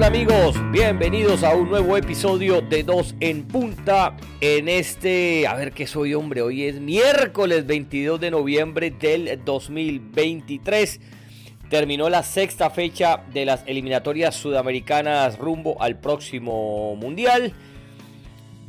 [0.00, 4.16] Hola amigos, bienvenidos a un nuevo episodio de Dos en Punta.
[4.40, 11.00] En este, a ver qué soy hombre, hoy es miércoles 22 de noviembre del 2023.
[11.68, 17.52] Terminó la sexta fecha de las eliminatorias sudamericanas rumbo al próximo mundial.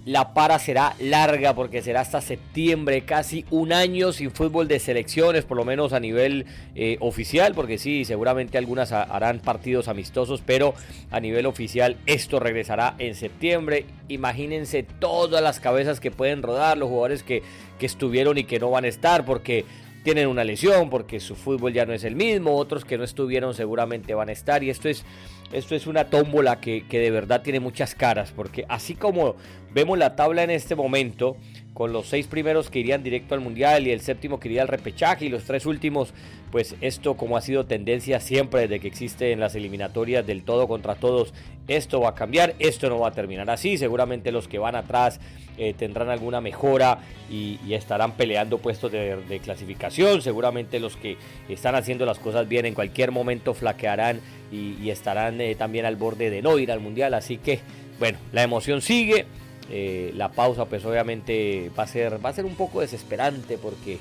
[0.04, 5.46] La para será larga porque será hasta septiembre, casi un año sin fútbol de selecciones,
[5.46, 10.74] por lo menos a nivel eh, oficial, porque sí, seguramente algunas harán partidos amistosos, pero
[11.12, 13.86] a nivel oficial esto regresará en septiembre.
[14.08, 17.44] Imagínense todas las cabezas que pueden rodar, los jugadores que,
[17.78, 19.66] que estuvieron y que no van a estar, porque
[20.04, 23.54] tienen una lesión, porque su fútbol ya no es el mismo, otros que no estuvieron
[23.54, 25.06] seguramente van a estar, y esto es
[25.52, 29.36] esto es una tómbola que, de verdad tiene muchas caras, porque así como
[29.74, 31.38] vemos la tabla en este momento,
[31.74, 34.68] con los seis primeros que irían directo al Mundial y el séptimo que iría al
[34.68, 36.14] repechaje y los tres últimos,
[36.52, 40.68] pues esto como ha sido tendencia siempre desde que existe en las eliminatorias del todo
[40.68, 41.34] contra todos,
[41.68, 45.22] esto va a cambiar, esto no va a terminar así, seguramente los que van atrás
[45.58, 52.06] eh, tendrán alguna mejora y, estarán peleando puestos de, clasificación, seguramente los que están haciendo
[52.06, 54.20] las cosas bien en cualquier momento flaquearán
[54.52, 57.60] y, estarán eh, también al borde de no ir al Mundial, así que
[58.02, 59.28] bueno, la emoción sigue.
[59.70, 64.00] Eh, la pausa pues obviamente va a ser, va a ser un poco desesperante porque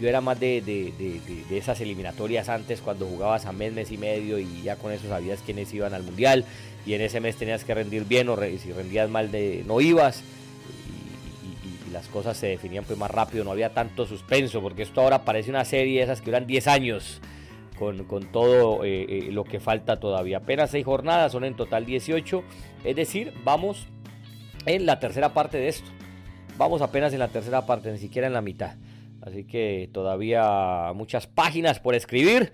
[0.00, 0.92] yo era más de,
[1.50, 5.42] esas eliminatorias antes cuando jugabas a mes, mes y medio y ya con eso sabías
[5.44, 6.44] quiénes iban al mundial
[6.86, 10.22] y en ese mes tenías que rendir bien o si rendías mal de, no ibas
[11.86, 15.24] y, las cosas se definían pues más rápido, no había tanto suspenso porque esto ahora
[15.24, 17.20] parece una serie esas que duran 10 años
[17.78, 20.38] con, todo eh, eh, lo que falta todavía.
[20.38, 22.44] Apenas 6 jornadas, son en total 18,
[22.84, 23.88] es decir, vamos
[24.66, 25.90] en la tercera parte de esto.
[26.56, 28.76] Vamos apenas en la tercera parte, ni siquiera en la mitad.
[29.22, 32.52] Así que todavía muchas páginas por escribir.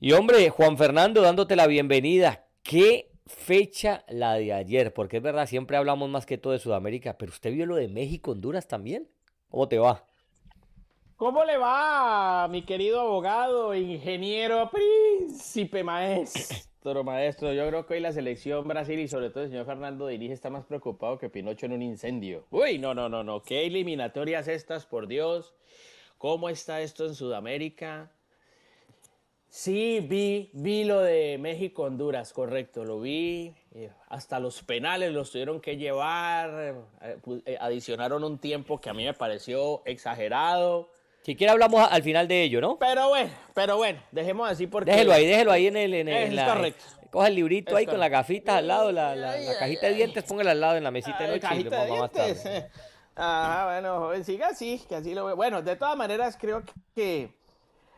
[0.00, 2.46] Y hombre, Juan Fernando, dándote la bienvenida.
[2.62, 4.92] ¿Qué fecha la de ayer?
[4.92, 7.88] Porque es verdad, siempre hablamos más que todo de Sudamérica, pero usted vio lo de
[7.88, 9.08] México, Honduras también.
[9.48, 10.04] ¿Cómo te va?
[11.16, 16.56] ¿Cómo le va, mi querido abogado, ingeniero, príncipe, maestro?
[16.82, 20.06] Toro maestro, yo creo que hoy la selección Brasil y sobre todo el señor Fernando
[20.06, 22.46] dirige está más preocupado que Pinocho en un incendio.
[22.50, 25.54] Uy, no, no, no, no, qué eliminatorias estas, por Dios.
[26.18, 28.12] ¿Cómo está esto en Sudamérica?
[29.48, 33.54] Sí, vi, vi lo de México-Honduras, correcto, lo vi.
[33.72, 38.94] Eh, hasta los penales los tuvieron que llevar, eh, eh, adicionaron un tiempo que a
[38.94, 40.92] mí me pareció exagerado.
[41.22, 42.78] Si quiere hablamos al final de ello, ¿no?
[42.78, 44.90] Pero bueno, pero bueno, dejemos así porque...
[44.90, 45.94] Déjelo ahí, déjelo ahí en el...
[45.94, 46.84] En el es correcto.
[47.10, 50.50] Coge el librito ahí con la gafita al lado, la, la, cajita de dientes, póngala
[50.50, 52.70] al lado en la mesita de noche y lo vamos más tarde.
[53.16, 55.34] Ajá, bueno, joven, siga así, que así lo veo.
[55.34, 56.62] Bueno, de todas maneras creo
[56.94, 57.34] que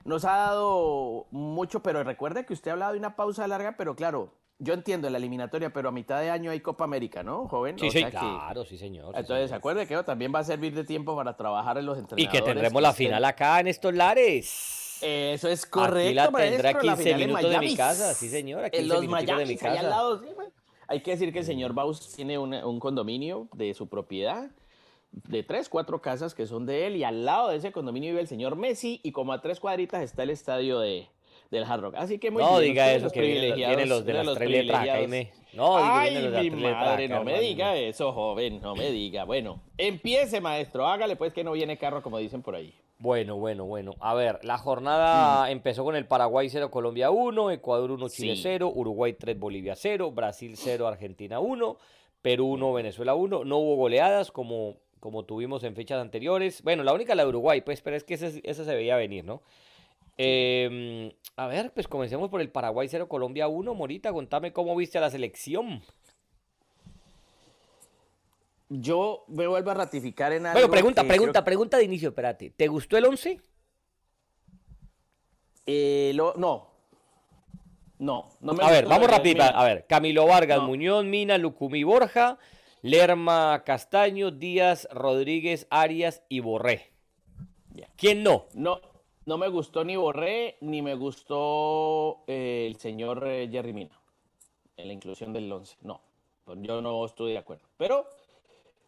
[0.04, 3.94] nos ha dado mucho, pero recuerde que usted ha hablado de una pausa larga, pero
[3.94, 7.78] claro, yo entiendo la eliminatoria, pero a mitad de año hay Copa América, ¿no, joven?
[7.78, 9.16] Sí, sí, claro, sí, señor.
[9.16, 12.34] entonces, acuerde que también va a servir de tiempo para trabajar en los entrenadores.
[12.34, 14.98] Y que tendremos la final acá en estos lares.
[15.02, 16.08] Eso es correcto.
[16.08, 18.64] Aquí la tendrá 15 minutos de mi casa, sí, señor.
[18.64, 19.80] Aquí en los minutos de mi casa.
[19.80, 20.22] Al lado,
[20.88, 24.50] Hay que decir que el señor Baus tiene un condominio de su propiedad
[25.12, 28.20] de tres, cuatro casas que son de él y al lado de ese condominio vive
[28.20, 31.08] el señor Messi y como a tres cuadritas está el estadio de,
[31.50, 31.94] del Hard Rock.
[31.96, 34.86] Así que muy No diga eso, que vienen los de las tres letras
[35.52, 39.24] No, Ay, mi madre, no me diga eso, joven, no me diga.
[39.24, 42.72] Bueno, empiece, maestro, hágale pues que no viene carro, como dicen por ahí.
[43.00, 43.94] Bueno, bueno, bueno.
[44.00, 45.52] A ver, la jornada mm.
[45.52, 50.12] empezó con el Paraguay 0, Colombia 1, Ecuador 1, Chile 0, Uruguay 3, Bolivia 0,
[50.12, 51.76] Brasil 0, Argentina 1,
[52.20, 53.44] Perú 1, Venezuela 1.
[53.44, 56.62] No hubo goleadas como, como tuvimos en fechas anteriores.
[56.62, 59.40] Bueno, la única la de Uruguay, pues, pero es que esa se veía venir, ¿no?
[60.16, 63.74] Em, a ver, pues comencemos por el Paraguay 0, Colombia 1.
[63.74, 65.82] Morita, contame cómo viste a la selección.
[68.68, 70.60] Yo me vuelvo a ratificar en algo.
[70.60, 72.50] Bueno, pregunta, pregunta, pregunta de inicio, espérate.
[72.50, 73.40] ¿Te gustó el 11?
[75.66, 76.70] Eh, no.
[77.98, 79.42] No, no me A ver, vamos rápido.
[79.42, 82.38] A ver, Camilo Vargas, Muñoz, Mina, Lucumí, Borja,
[82.80, 86.92] Lerma, Castaño, Díaz, Rodríguez, Arias y Borré.
[87.96, 88.46] ¿Quién no?
[88.54, 88.80] No,
[89.30, 93.96] no me gustó ni Borré, ni me gustó eh, el señor eh, Jerry Mina.
[94.76, 95.76] En la inclusión del 11.
[95.82, 96.00] No,
[96.56, 97.62] yo no estoy de acuerdo.
[97.76, 98.08] Pero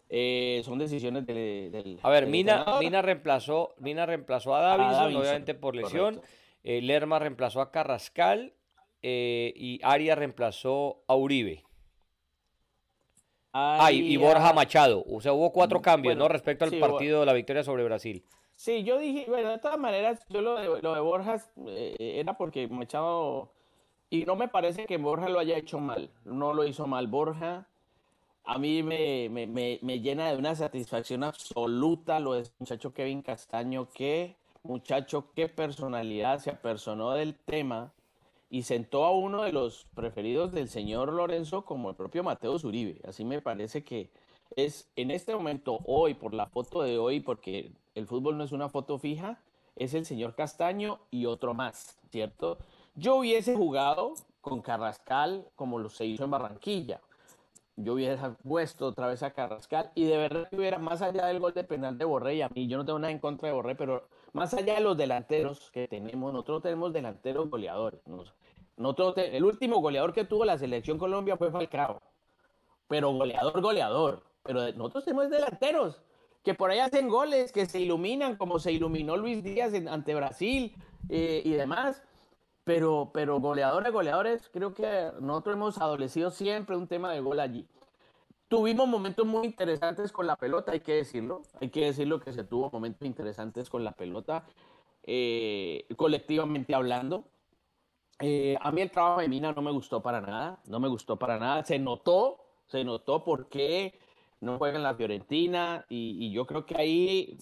[0.08, 2.00] eh, son decisiones del...
[2.02, 6.20] A ver, Mina, Mina, reemplazó, Mina reemplazó a Davidson, obviamente por lesión.
[6.64, 8.52] Lerma reemplazó a Carrascal
[9.00, 11.62] y Arias reemplazó a Uribe.
[13.52, 15.04] Ah, y, Borja Machado.
[15.08, 16.26] O sea, hubo cuatro cambios, ¿no?
[16.26, 18.24] Respecto al partido de la victoria sobre Brasil.
[18.62, 22.36] Sí, yo dije, bueno, de todas maneras, yo lo de, lo de Borjas eh, era
[22.36, 23.50] porque Machado
[24.08, 26.10] Y no me parece que Borja lo haya hecho mal.
[26.24, 27.66] No lo hizo mal Borja.
[28.44, 29.48] A mí me, me,
[29.82, 33.88] me, llena de una satisfacción absoluta lo de muchacho Kevin Castaño.
[33.92, 37.92] Qué muchacho, qué personalidad se apersonó del tema
[38.48, 43.00] y sentó a uno de los preferidos del señor Lorenzo como el propio Mateo Zuribe.
[43.08, 44.08] Así me parece que
[44.54, 48.52] es en este momento, hoy, por la foto de hoy, porque el fútbol no es
[48.52, 49.38] una foto fija,
[49.76, 52.58] es el señor Castaño y otro más, ¿cierto?
[52.94, 57.00] Yo hubiese jugado con Carrascal como lo se hizo en Barranquilla.
[57.76, 61.54] Yo hubiese puesto otra vez a Carrascal y de verdad hubiera, más allá del gol
[61.54, 63.74] de penal de Borré, y a mí yo no tengo nada en contra de Borré,
[63.74, 68.00] pero más allá de los delanteros que tenemos, nosotros tenemos delanteros goleadores.
[68.76, 72.02] Nosotros, el último goleador que tuvo la selección Colombia fue Falcao,
[72.88, 74.22] pero goleador, goleador.
[74.42, 76.02] Pero nosotros tenemos delanteros
[76.42, 80.74] que por ahí hacen goles, que se iluminan, como se iluminó Luis Díaz ante Brasil
[81.08, 82.02] eh, y demás.
[82.64, 87.66] Pero, pero goleadores, goleadores, creo que nosotros hemos adolecido siempre un tema de gol allí.
[88.48, 91.42] Tuvimos momentos muy interesantes con la pelota, hay que decirlo.
[91.60, 94.44] Hay que decirlo que se tuvo momentos interesantes con la pelota,
[95.04, 97.24] eh, colectivamente hablando.
[98.20, 101.18] Eh, a mí el trabajo de Mina no me gustó para nada, no me gustó
[101.18, 101.64] para nada.
[101.64, 103.98] Se notó, se notó porque
[104.42, 107.38] no juega en la Fiorentina y, yo creo que ahí,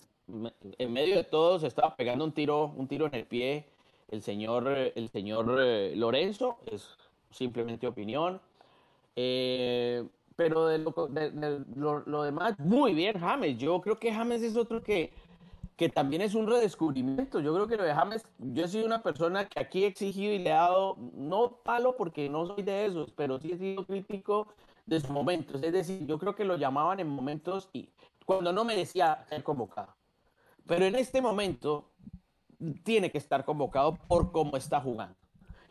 [0.78, 3.66] en medio de todo, se estaba pegando un tiro, un tiro en el pie
[4.10, 6.96] el señor, el señor eh, Lorenzo, es
[7.30, 8.40] simplemente opinión.
[9.16, 10.04] Eh,
[10.36, 13.58] pero de, lo, demás, muy bien James.
[13.58, 15.12] Yo creo que James es otro que,
[15.76, 17.40] que también es un redescubrimiento.
[17.40, 20.32] Yo creo que lo de James, yo he sido una persona que aquí he exigido
[20.32, 23.84] y le he dado, no palo porque no soy de esos, pero sí he sido
[23.84, 24.48] crítico
[24.90, 25.62] de sus momentos.
[25.62, 27.88] Es decir, yo creo que lo llamaban en momentos y
[28.26, 29.94] cuando no merecía ser convocado.
[30.66, 31.92] Pero en este momento
[32.82, 35.16] tiene que estar convocado por cómo está jugando.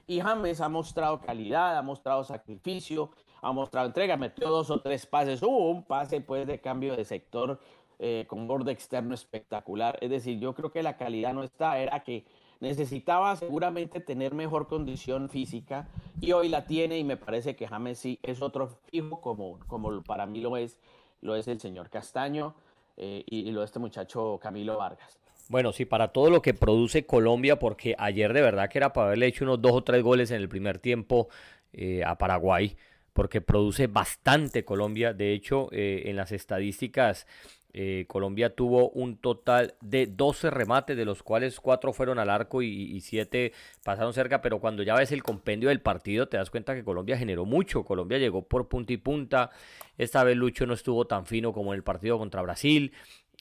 [0.07, 3.11] Y James ha mostrado calidad, ha mostrado sacrificio,
[3.41, 7.03] ha mostrado entrega, metió dos o tres pases, hubo un pase pues de cambio de
[7.03, 7.59] sector
[7.99, 9.97] eh, con borde externo espectacular.
[10.01, 12.25] Es decir, yo creo que la calidad no está, era que
[12.59, 15.87] necesitaba seguramente tener mejor condición física
[16.19, 20.01] y hoy la tiene y me parece que James sí es otro fijo como, como
[20.03, 20.77] para mí lo es,
[21.21, 22.55] lo es el señor Castaño
[22.97, 25.19] eh, y, y lo este muchacho Camilo Vargas.
[25.49, 29.07] Bueno, sí, para todo lo que produce Colombia, porque ayer de verdad que era para
[29.07, 31.27] haberle hecho unos dos o tres goles en el primer tiempo
[31.73, 32.77] eh, a Paraguay,
[33.13, 35.11] porque produce bastante Colombia.
[35.13, 37.25] De hecho, eh, en las estadísticas,
[37.73, 42.61] eh, Colombia tuvo un total de 12 remates, de los cuales 4 fueron al arco
[42.61, 46.73] y, 7 pasaron cerca, pero cuando ya ves el compendio del partido te das cuenta
[46.73, 49.51] que Colombia generó mucho, Colombia llegó por punta y punta,
[49.97, 52.91] esta vez Lucho no estuvo tan fino como en el partido contra Brasil,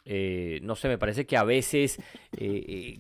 [0.05, 1.99] eh, no sé, me parece que a veces
[2.39, 2.99] eh, eh,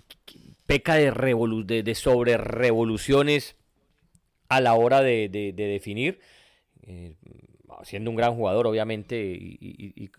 [0.66, 3.56] peca de, de, sobre revoluciones
[4.48, 6.20] a la hora de, definir,
[7.84, 10.10] siendo un gran jugador obviamente y,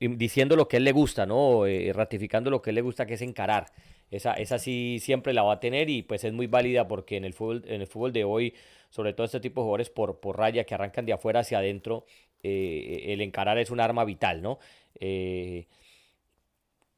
[0.00, 1.64] diciendo lo que él le gusta, ¿no?
[1.92, 3.66] ratificando lo que él le gusta, que es encarar.
[4.10, 7.24] Esa, esa sí siempre la va a tener y pues es muy válida porque en
[7.24, 8.54] el fútbol, en el fútbol de hoy,
[8.90, 12.06] sobre todo este tipo de jugadores por, por raya que arrancan de afuera hacia adentro,
[12.44, 14.58] el encarar es un arma vital, ¿no?
[15.00, 15.66] Eh,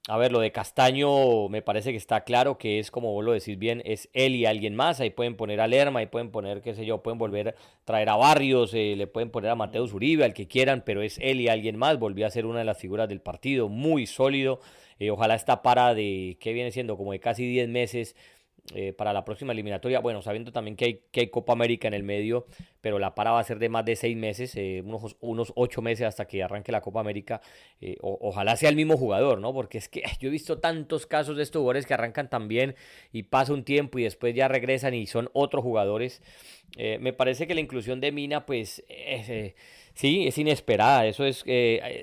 [0.08, 3.32] a ver, lo de Castaño me parece que está claro que es, como vos lo
[3.32, 5.00] decís bien, es él y alguien más.
[5.00, 8.08] Ahí pueden poner a Lerma, ahí pueden poner, qué sé yo, pueden volver a traer
[8.10, 11.40] a Barrios, eh, le pueden poner a Mateus Uribe, al que quieran, pero es él
[11.40, 11.98] y alguien más.
[11.98, 14.60] Volvió a ser una de las figuras del partido, muy sólido.
[15.00, 16.96] Eh, ojalá esta para de, ¿qué viene siendo?
[16.96, 18.14] Como de casi 10 meses
[18.74, 20.00] eh, para la próxima eliminatoria.
[20.00, 22.46] Bueno, sabiendo también que hay, que hay Copa América en el medio,
[22.80, 25.82] pero la para va a ser de más de seis meses, eh, unos, unos ocho
[25.82, 27.40] meses hasta que arranque la Copa América.
[27.80, 29.52] Eh, ojalá sea el mismo jugador, ¿no?
[29.52, 32.74] Porque es que yo he visto tantos casos de estos jugadores que arrancan también
[33.12, 36.20] y pasa un tiempo y después ya regresan y son otros jugadores.
[36.76, 38.84] me parece que la inclusión de Mina, pues,
[39.94, 41.06] sí, es inesperada.
[41.06, 41.44] Eso es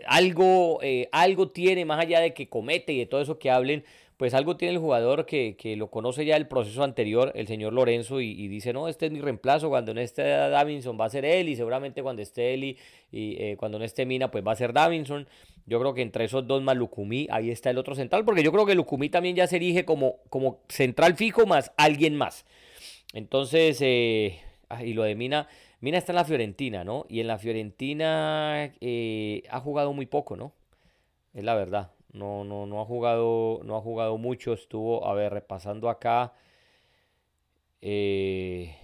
[0.07, 0.79] algo,
[1.11, 3.83] algo tiene más allá de que comete y de todo eso que hablen
[4.17, 8.21] pues algo tiene el jugador que, lo conoce ya el proceso anterior, el señor Lorenzo,
[8.21, 11.49] y, dice, no, este es mi reemplazo, cuando no esté Davinson va a ser él,
[11.49, 12.77] y seguramente cuando esté él y,
[13.11, 15.27] eh, cuando no esté Mina, pues va a ser Davinson.
[15.65, 18.51] Yo creo que entre esos dos más Lucumí, ahí está el otro central, porque yo
[18.51, 22.45] creo que Lucumí también ya se erige como, como central fijo más alguien más.
[23.13, 24.39] Entonces, eh,
[24.69, 25.47] ah, y lo de Mina,
[25.79, 27.05] Mina está en la Fiorentina, ¿no?
[27.09, 30.53] Y en la Fiorentina eh, ha jugado muy poco, ¿no?
[31.33, 31.91] Es la verdad.
[32.13, 34.53] No, no, no ha jugado, no ha jugado mucho.
[34.53, 36.33] Estuvo, a ver, repasando acá.
[37.81, 38.75] Eh,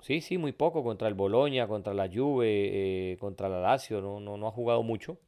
[0.00, 4.00] sí, sí, muy poco contra el Boloña, contra la Juve, eh, contra la Lazio.
[4.00, 5.18] No, no, no ha jugado mucho.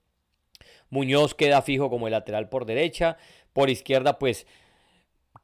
[0.90, 3.16] Muñoz queda fijo como el lateral por derecha.
[3.52, 4.46] Por izquierda, pues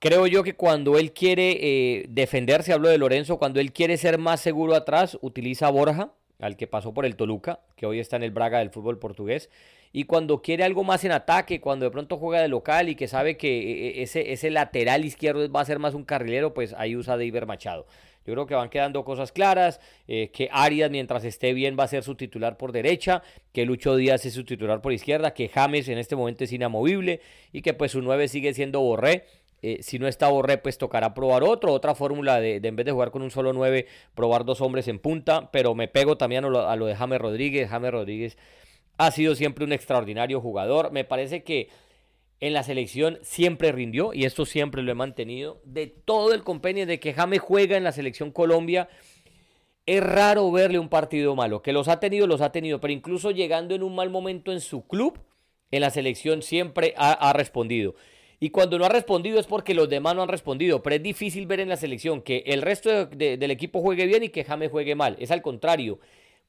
[0.02, 4.18] Creo yo que cuando él quiere eh, defenderse, hablo de Lorenzo, cuando él quiere ser
[4.18, 8.16] más seguro atrás, utiliza a Borja, al que pasó por el Toluca, que hoy está
[8.16, 9.49] en el Braga del fútbol portugués.
[9.92, 13.08] Y cuando quiere algo más en ataque, cuando de pronto juega de local y que
[13.08, 16.75] sabe que eh, eh, ese, ese lateral izquierdo va a ser más un carrilero, pues
[16.78, 17.87] ahí usa de Iber Machado.
[18.25, 22.04] Yo creo que van quedando cosas claras, que Arias mientras esté bien va a ser
[22.04, 25.99] su titular por derecha, que Lucho Díaz es su titular por izquierda, que James en
[25.99, 27.20] este momento es inamovible
[27.50, 29.25] y que pues su 9 sigue siendo Borré
[29.62, 32.90] eh, si no está Borré, pues tocará probar otro, otra fórmula de, en vez de
[32.90, 35.50] jugar con un solo 9, probar dos hombres en punta.
[35.52, 37.70] Pero me pego también a lo, de James Rodríguez.
[37.70, 38.37] James Rodríguez
[38.99, 40.92] ha sido siempre un extraordinario jugador.
[40.92, 41.68] Me parece que
[42.40, 45.61] en la selección siempre rindió y esto siempre lo he mantenido.
[45.64, 48.88] De todo el compendio de que James juega en la selección Colombia,
[49.87, 51.62] es raro verle un partido malo.
[51.62, 54.61] Que los ha tenido, los ha tenido, pero incluso llegando en un mal momento en
[54.61, 55.18] su club,
[55.70, 57.94] en la selección siempre ha respondido.
[58.42, 60.82] Y cuando no ha respondido es porque los demás no han respondido.
[60.82, 64.30] Pero es difícil ver en la selección que el resto del equipo juegue bien y
[64.30, 65.14] que James juegue mal.
[65.20, 66.00] Es al contrario.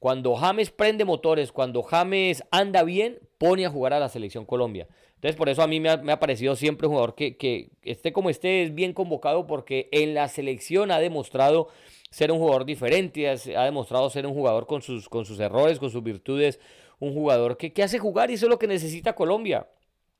[0.04, 4.86] Cuando James prende motores, cuando James anda bien, pone a jugar a la selección Colombia.
[5.14, 8.64] Entonces, por eso a mí me ha, parecido siempre un jugador que, esté como esté,
[8.64, 11.68] es bien convocado porque en la selección ha demostrado
[12.10, 15.88] ser un jugador diferente, ha demostrado ser un jugador con sus, con sus errores, con
[15.88, 16.60] sus virtudes,
[16.98, 19.68] un jugador que, que hace jugar y eso es lo que necesita Colombia.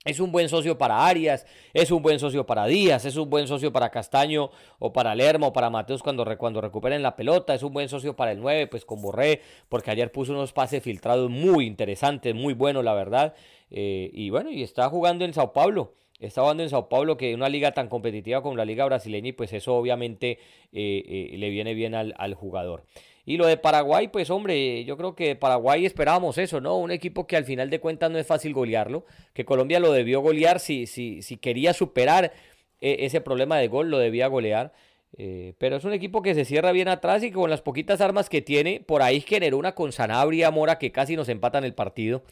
[0.06, 3.48] Es un buen socio para Arias, es un buen socio para Díaz, es un buen
[3.48, 7.62] socio para Castaño o para Lerma o para Mateos cuando, cuando recuperen la pelota, es
[7.62, 11.30] un buen socio para el 9, pues con Borré, porque ayer puso unos pases filtrados
[11.30, 13.34] muy interesantes, muy buenos la verdad.
[13.70, 17.34] Eh, y bueno, y está jugando en Sao Paulo, está jugando en Sao Paulo, que
[17.34, 20.32] una liga tan competitiva como la liga brasileña, y pues eso obviamente
[20.72, 22.84] eh, eh, le viene bien al, al jugador.
[23.26, 26.76] Y lo de Paraguay, pues hombre, yo creo que Paraguay esperábamos eso, ¿no?
[26.76, 30.20] Un equipo que al final de cuentas no es fácil golearlo, que Colombia lo debió
[30.20, 32.32] golear si, si, si quería superar
[32.80, 34.72] eh, ese problema de gol, lo debía golear.
[35.16, 38.28] Eh, pero es un equipo que se cierra bien atrás y con las poquitas armas
[38.28, 42.24] que tiene, por ahí generó una con Sanabria, Mora, que casi nos empatan el partido.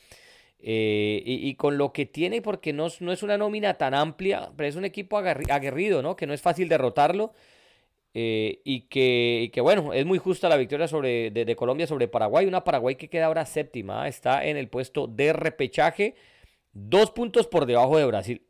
[0.64, 4.68] Eh, y, con lo que tiene, porque no, no, es una nómina tan amplia, pero
[4.68, 6.14] es un equipo aguerrido, ¿no?
[6.14, 7.32] Que no es fácil derrotarlo.
[8.14, 12.47] Eh, y, que, que, bueno, es muy justa la victoria sobre, de, Colombia sobre Paraguay.
[12.47, 16.14] Una Paraguay que queda ahora séptima, está en el puesto de repechaje,
[16.73, 18.42] dos puntos por debajo de Brasil.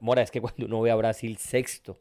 [0.00, 2.00] Mora, es que cuando uno ve a Brasil sexto,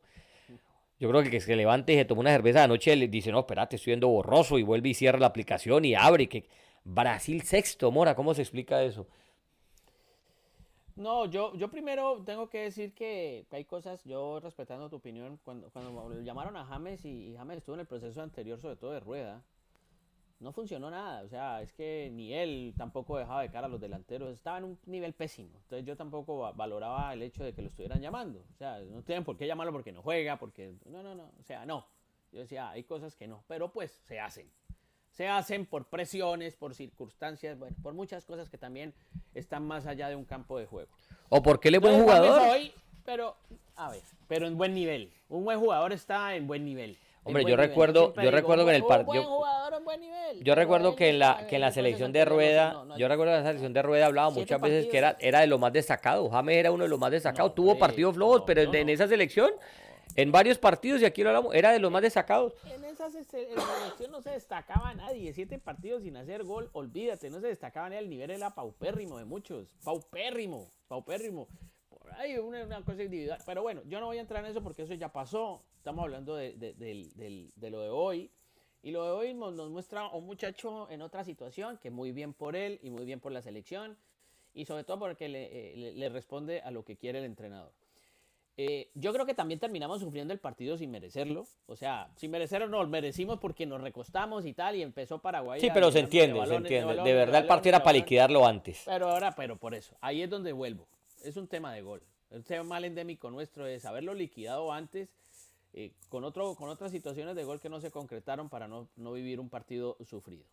[0.99, 3.39] yo creo que que se levante y se toma una cerveza anoche le dice, no,
[3.39, 6.27] espérate, estoy viendo borroso y vuelve y cierra la aplicación y abre.
[6.27, 6.45] que
[6.85, 9.07] Brasil sexto, Mora, ¿cómo se explica eso?
[10.95, 15.71] No, yo, yo primero tengo que decir que, hay cosas, yo respetando tu opinión, cuando,
[15.71, 19.43] cuando llamaron a James y, James estuvo en el proceso anterior, sobre todo de rueda,
[20.39, 21.23] no funcionó nada.
[21.23, 24.65] O sea, es que ni él tampoco dejaba de cara a los delanteros, estaba en
[24.65, 25.57] un nivel pésimo.
[25.63, 28.45] Entonces yo tampoco valoraba el hecho de que lo estuvieran llamando.
[28.53, 30.75] O sea, no tienen por qué llamarlo porque no juega, porque...
[30.85, 31.31] No, no, no.
[31.39, 31.87] O sea, no.
[32.31, 34.51] Yo decía, hay cosas que no, pero pues se hacen
[35.13, 38.93] se hacen por presiones, por circunstancias, bueno, por muchas cosas que también
[39.35, 40.89] están más allá de un campo de juego.
[41.29, 42.41] ¿O porque él es buen jugador?
[42.49, 42.73] Hoy,
[43.05, 43.35] pero,
[43.75, 45.11] a ver, pero en buen nivel.
[45.29, 46.97] Un buen jugador está en buen nivel.
[47.25, 49.45] Hombre, yo recuerdo, yo recuerdo que en el partido.
[50.41, 53.43] Yo recuerdo que en la que en la selección de rueda, yo recuerdo que en
[53.43, 56.29] la selección de rueda hablaba muchas veces que era, era de lo más destacado.
[56.29, 57.55] James era uno de los más destacados.
[57.55, 59.51] Tuvo partidos flojos, pero en esa selección
[60.15, 62.53] en varios partidos, y aquí lo hablamos, era de los más destacados.
[62.65, 65.33] En esa selección no se destacaba nadie.
[65.33, 69.25] Siete partidos sin hacer gol, olvídate, no se destacaba ni el nivel era paupérrimo de
[69.25, 69.67] muchos.
[69.83, 71.47] Paupérrimo, paupérrimo.
[71.89, 73.39] Por ahí una, cosa individual.
[73.45, 75.63] Pero bueno, yo no voy a entrar en eso porque eso ya pasó.
[75.77, 76.53] Estamos hablando de,
[77.59, 78.31] lo de hoy.
[78.83, 82.55] Y lo de hoy nos, muestra un muchacho en otra situación, que muy bien por
[82.55, 83.97] él y muy bien por la selección.
[84.53, 87.71] Y sobre todo porque le, eh, le responde a lo que quiere el entrenador.
[88.55, 91.47] Eh, yo creo que también terminamos sufriendo el partido sin merecerlo.
[91.65, 95.59] O sea, sin merecerlo no, lo merecimos porque nos recostamos y tal, y empezó Paraguay.
[95.59, 96.95] Sí, pero se entiende, se entiende.
[96.95, 98.83] De, verdad el partido era para liquidarlo antes.
[98.85, 100.87] Pero ahora, pero por eso, ahí es donde vuelvo.
[101.23, 102.01] Es un tema de gol.
[102.29, 105.09] El tema mal endémico nuestro es haberlo liquidado antes
[105.73, 109.13] eh, con, otro, con otras situaciones de gol que no se concretaron para no, no
[109.13, 110.45] vivir un partido sufrido.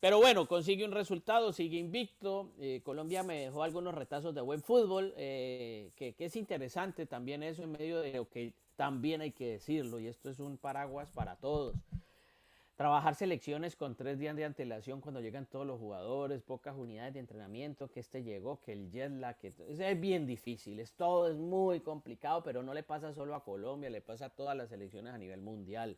[0.00, 2.52] Pero bueno, consigue un resultado, sigue invicto.
[2.58, 7.62] Eh, Colombia me dejó algunos retazos de buen fútbol, eh, que, es interesante también eso
[7.62, 11.36] en medio de lo que también hay que decirlo, y esto es un paraguas para
[11.36, 11.76] todos.
[12.76, 17.20] Trabajar selecciones con tres días de antelación cuando llegan todos los jugadores, pocas unidades de
[17.20, 21.38] entrenamiento, que este llegó, que el jet lag, que es bien difícil, es todo es
[21.38, 25.14] muy complicado, pero no le pasa solo a Colombia, le pasa a todas las selecciones
[25.14, 25.96] a nivel mundial.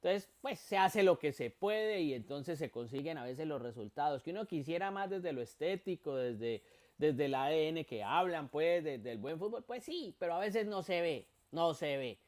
[0.00, 3.60] Entonces, pues se hace lo que se puede y entonces se consiguen a veces los
[3.60, 6.62] resultados que uno quisiera más desde lo estético, desde,
[6.98, 10.66] desde el ADN que hablan, pues, desde el buen fútbol, pues sí, pero a veces
[10.66, 12.18] no se ve, no se ve.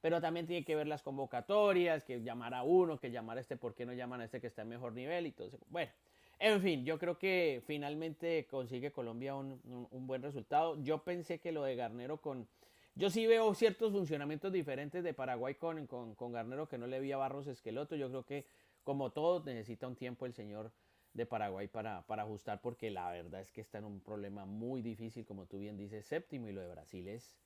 [0.00, 3.56] pero también tiene que ver las convocatorias, que llamar a uno, que llamar a este,
[3.56, 5.26] ¿por qué no llaman a este que está en mejor nivel?
[5.26, 5.58] Y todo eso.
[5.68, 5.90] Bueno,
[6.38, 9.58] en fin, yo creo que finalmente consigue Colombia un,
[10.06, 10.76] buen resultado.
[10.82, 12.46] Yo pensé que lo de Garnero con...
[12.96, 16.98] Yo sí veo ciertos funcionamientos diferentes de Paraguay con, con, con Garnero que no le
[16.98, 17.94] vi Barros Esqueloto.
[17.94, 18.46] Yo creo que
[18.82, 20.72] como todo necesita un tiempo el señor
[21.12, 24.82] de Paraguay para, para ajustar porque la verdad es que está en un problema muy
[24.82, 27.36] difícil, como tú bien dices, séptimo y lo de Brasil es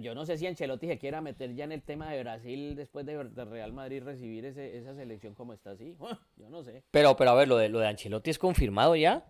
[0.00, 3.04] yo no sé si Ancelotti se quiera meter ya en el tema de Brasil después
[3.04, 5.96] de, Real Madrid recibir esa selección como está así.
[6.36, 6.84] Yo no sé.
[6.90, 9.26] Pero, pero a ver, lo de, lo de Ancelotti es confirmado ya.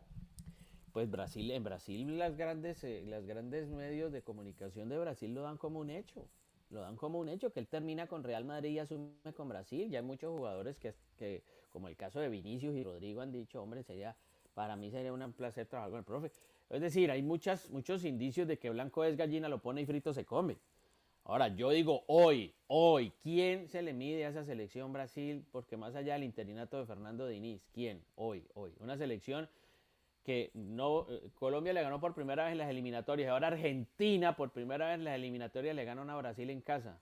[0.93, 5.43] Pues Brasil, en Brasil las grandes, eh, las grandes medios de comunicación de Brasil lo
[5.43, 6.29] dan como un hecho.
[6.69, 9.91] Lo dan como un hecho que él termina con Real Madrid y asume con Brasil.
[9.91, 13.63] Ya hay muchos jugadores que, que como el caso de Vinicius y Rodrigo, han dicho,
[13.63, 14.15] hombre, sería,
[14.55, 16.31] para mí sería un placer trabajar con el profe.
[16.71, 20.13] Es decir, hay muchas, muchos indicios de que blanco es gallina, lo pone y frito
[20.13, 20.59] se come.
[21.25, 25.45] Ahora, yo digo hoy, hoy, ¿quién se le mide a esa selección Brasil?
[25.53, 28.03] Porque más allá del interinato de Fernando Diniz, ¿quién?
[28.17, 28.75] Hoy, hoy.
[28.81, 29.49] Una selección
[30.23, 34.51] que no eh, Colombia le ganó por primera vez en las eliminatorias, ahora Argentina por
[34.51, 37.01] primera vez en las eliminatorias le ganó a Brasil en casa.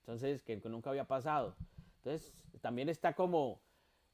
[0.00, 1.54] Entonces, que nunca había pasado.
[1.98, 3.60] Entonces, también está como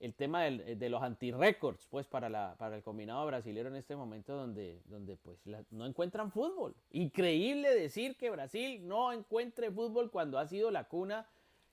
[0.01, 4.37] el tema de los anti-records, pues para, la, para el combinado brasileño en este momento
[4.37, 6.77] donde, donde pues no encuentran fútbol.
[6.93, 11.27] Increíble decir que Brasil no encuentre fútbol cuando ha sido la cuna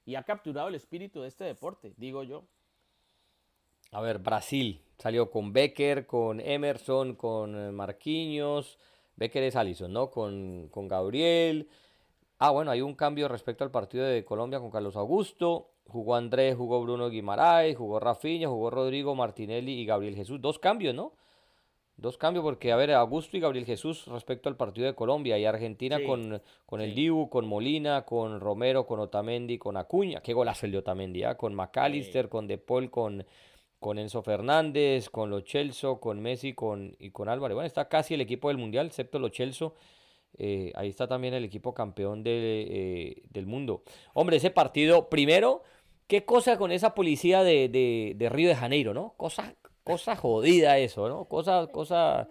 [0.05, 2.45] y ha capturado el espíritu de este deporte, digo yo.
[3.91, 8.77] A ver, Brasil salió con Becker, con Emerson, con eh, Marquinhos,
[9.15, 10.09] Becker es Allison, ¿no?
[10.09, 11.69] Con, con Gabriel.
[12.37, 15.69] Ah, bueno, hay un cambio respecto al partido de Colombia con Carlos Augusto.
[15.87, 20.41] Jugó Andrés, jugó Bruno Guimaraes, jugó Rafinha, jugó Rodrigo Martinelli y Gabriel Jesús.
[20.41, 21.13] Dos cambios, ¿no?
[21.97, 25.45] Dos cambios porque, a ver, Augusto y Gabriel Jesús respecto al partido de Colombia y
[25.45, 30.19] Argentina con, con el Dibu, con Molina, con Romero, con Otamendi, con Acuña.
[30.19, 31.37] Qué golazo el de Otamendi, ¿ah?
[31.37, 33.25] Con McAllister, con De Paul, con,
[33.85, 37.53] con Enzo Fernández, con Lo Celso, con Messi con, y con Álvarez.
[37.53, 39.75] Bueno, está casi el equipo del Mundial, excepto Lo Celso.
[40.39, 43.83] Eh, ahí está también el equipo campeón de, eh, del mundo.
[44.15, 45.61] Hombre, ese partido, primero,
[46.07, 47.69] qué cosa con esa policía de,
[48.17, 49.13] de, Río de Janeiro, ¿no?
[49.17, 51.25] Cosa, cosa jodida eso, ¿no?
[51.25, 52.27] Cosa, cosa,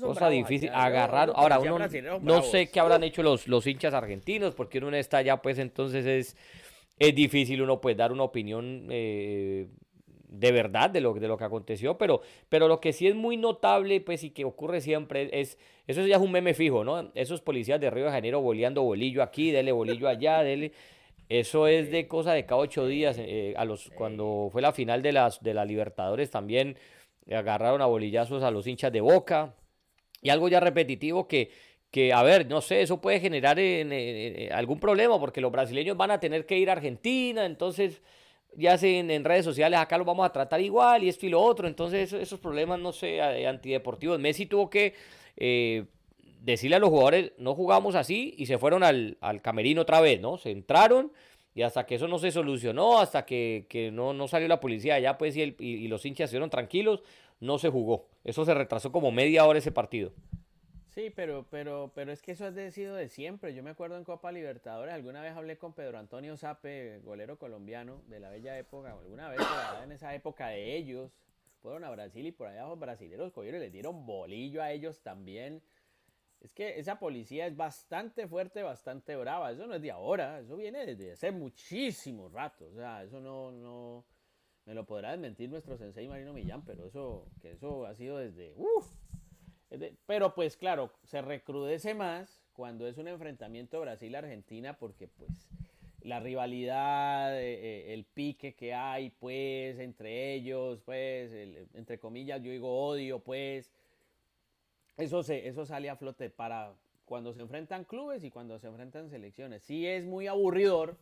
[0.00, 0.70] cosa difícil.
[0.74, 1.30] Agarrar.
[1.32, 1.78] Ahora, uno,
[2.22, 6.04] no sé qué habrán hecho los, los hinchas argentinos, porque uno está allá, pues entonces
[6.06, 6.36] es,
[6.98, 9.68] es difícil uno pues dar una opinión eh,
[10.28, 13.36] de verdad de lo, de lo que aconteció, pero, pero lo que sí es muy
[13.36, 17.10] notable, pues, y que ocurre siempre, es, eso ya es un meme fijo, ¿no?
[17.14, 20.72] Esos policías de Río de Janeiro boleando bolillo aquí, dele bolillo allá, dele...
[21.28, 25.02] Eso es de cosa de cada ocho días, eh, a los, cuando fue la final
[25.02, 26.78] de las de la Libertadores también
[27.30, 29.54] agarraron a bolillazos a los hinchas de Boca,
[30.22, 31.50] y algo ya repetitivo que,
[31.90, 33.58] que, a ver, no sé, eso puede generar
[34.52, 38.00] algún problema porque los brasileños van a tener que ir a Argentina, entonces
[38.58, 41.40] ya sea en, redes sociales, acá lo vamos a tratar igual y esto y lo
[41.40, 41.68] otro.
[41.68, 44.18] Entonces, esos, problemas, no sé, antideportivos.
[44.18, 44.94] Messi tuvo que
[45.36, 45.84] eh,
[46.42, 50.38] decirle a los jugadores, no jugamos así, y se fueron al, camerino otra vez, ¿no?
[50.38, 51.12] Se entraron
[51.54, 55.18] y hasta que eso no se solucionó, hasta que, no, no, salió la policía allá,
[55.18, 57.02] pues, y, y, los hinchas estuvieron tranquilos,
[57.40, 58.06] no se jugó.
[58.24, 60.12] Eso se retrasó como media hora ese partido.
[60.98, 63.54] Sí, pero, pero, pero es que eso ha sido de siempre.
[63.54, 68.02] Yo me acuerdo en Copa Libertadores, alguna vez hablé con Pedro Antonio Sape, golero colombiano
[68.08, 69.38] de la bella época, alguna vez
[69.84, 71.12] en esa época de ellos,
[71.62, 75.00] fueron a Brasil y por allá los brasileños cogieron y les dieron bolillo a ellos
[75.00, 75.62] también.
[76.40, 79.52] Es que esa policía es bastante fuerte, bastante brava.
[79.52, 82.66] Eso no es de ahora, eso viene desde hace muchísimo rato.
[82.72, 84.04] O sea, eso no, no,
[84.64, 88.52] me lo podrá desmentir nuestro sensei Marino Millán, pero eso, que eso ha sido desde,
[88.56, 88.97] uff,
[90.06, 95.50] pero pues claro, se recrudece más cuando es un enfrentamiento Brasil-Argentina porque pues
[96.00, 101.32] la rivalidad, eh, eh, el pique que hay pues entre ellos, pues
[101.74, 103.70] entre comillas yo digo odio pues,
[104.96, 109.10] eso, se, eso sale a flote para cuando se enfrentan clubes y cuando se enfrentan
[109.10, 109.62] selecciones.
[109.62, 110.96] Sí es muy aburridor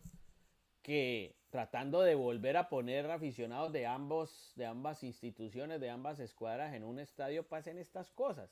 [0.83, 6.75] que tratando de volver a poner aficionados de, ambos, de ambas instituciones, de ambas escuadras
[6.75, 8.51] en un estadio, pasen estas cosas.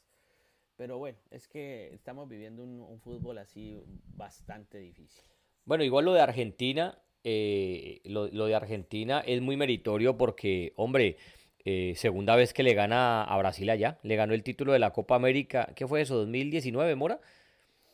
[0.76, 3.80] Pero bueno, es que estamos viviendo un, fútbol así
[4.16, 5.22] bastante difícil.
[5.64, 11.16] Bueno, igual lo de Argentina, eh, lo, de Argentina es muy meritorio porque, hombre,
[11.64, 14.92] eh, segunda vez que le gana a Brasil allá, le ganó el título de la
[14.92, 16.26] Copa América, ¿qué fue eso?
[16.26, 17.20] ¿2019, Mora?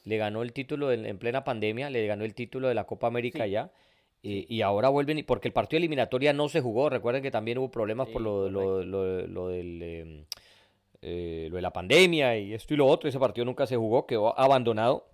[0.04, 3.42] Le ganó el título en, plena pandemia, le ganó el título de la Copa América
[3.42, 3.70] allá.
[4.22, 6.90] Y, ahora vuelven, porque el partido eliminatoria no se jugó.
[6.90, 10.24] Recuerden que también hubo problemas por lo, lo, lo, del, em,
[11.00, 13.08] eh, lo de la pandemia y esto y lo otro.
[13.08, 15.06] Ese partido nunca se jugó, quedó abandonado.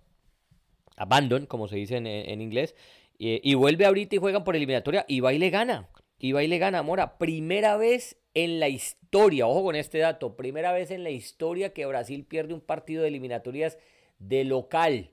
[0.97, 2.75] Abandon, como se dice en, inglés.
[3.17, 5.87] y vuelve ahorita y juegan por eliminatoria y va y le gana.
[6.19, 7.17] Y va y le gana, Mora.
[7.17, 11.85] Primera vez en la historia, ojo con este dato, primera vez en la historia que
[11.85, 13.77] Brasil pierde un partido de eliminatorias
[14.19, 15.11] de local.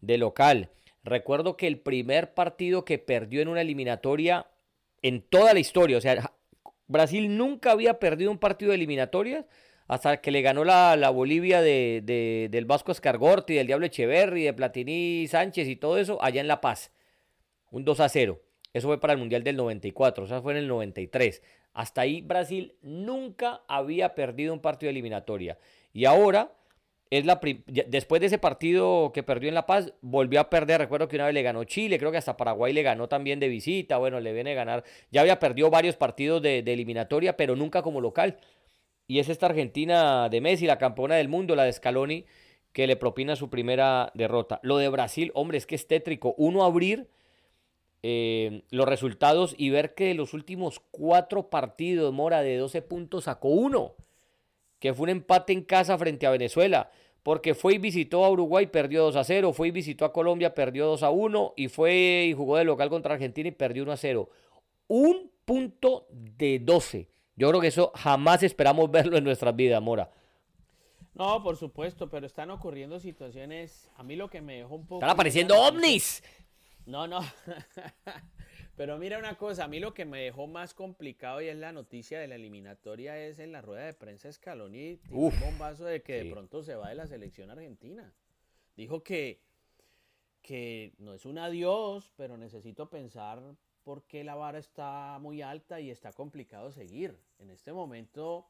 [0.00, 0.70] De local.
[1.04, 4.46] Recuerdo que el primer partido que perdió en una eliminatoria
[5.02, 6.32] en toda la historia, o sea,
[6.86, 9.44] Brasil nunca había perdido un partido de eliminatorias
[9.86, 15.26] hasta que le ganó la, Bolivia de, del Vasco Escargorti, del Diablo Echeverri, de Platini
[15.28, 16.92] Sánchez y todo eso allá en La Paz.
[17.70, 18.42] Un 2 a 0.
[18.74, 21.42] Eso fue para el Mundial del 94, o sea, fue en el 93.
[21.72, 25.58] Hasta ahí Brasil nunca había perdido un partido de eliminatoria.
[25.92, 26.52] Y ahora
[27.10, 30.80] es la después de ese partido que perdió en La Paz, volvió a perder.
[30.80, 33.48] Recuerdo que una vez le ganó Chile, creo que hasta Paraguay le ganó también de
[33.48, 33.96] visita.
[33.96, 34.84] Bueno, le viene a ganar.
[35.10, 38.38] Ya había perdido varios partidos de, eliminatoria, pero nunca como local.
[39.06, 42.26] Y es esta Argentina de Messi, la campeona del mundo, la de Scaloni,
[42.72, 44.60] que le propina su primera derrota.
[44.62, 46.34] Lo de Brasil, hombre, es que es tétrico.
[46.36, 47.08] Uno abrir
[48.02, 53.48] eh, los resultados y ver que los últimos cuatro partidos, Mora, de 12 puntos sacó
[53.48, 53.94] uno
[54.78, 56.90] que fue un empate en casa frente a Venezuela,
[57.22, 60.54] porque fue y visitó a Uruguay, perdió 2 a 0, fue y visitó a Colombia,
[60.54, 63.92] perdió 2 a 1, y fue y jugó de local contra Argentina y perdió 1
[63.92, 64.30] a 0.
[64.88, 67.08] Un punto de 12.
[67.36, 70.10] Yo creo que eso jamás esperamos verlo en nuestras vidas, Mora.
[71.14, 73.90] No, por supuesto, pero están ocurriendo situaciones.
[73.96, 75.00] A mí lo que me dejó un poco.
[75.00, 76.22] Están apareciendo ovnis.
[76.86, 77.20] No, no.
[78.78, 81.72] Pero mira una cosa, a mí lo que me dejó más complicado y es la
[81.72, 86.22] noticia de la eliminatoria es en la rueda de prensa Scaloni un bombazo de que
[86.22, 88.14] de pronto se va de la selección argentina.
[88.76, 89.40] Dijo que,
[90.42, 93.42] que no es un adiós, pero necesito pensar
[93.82, 97.18] por qué la vara está muy alta y está complicado seguir.
[97.40, 98.46] En este momento,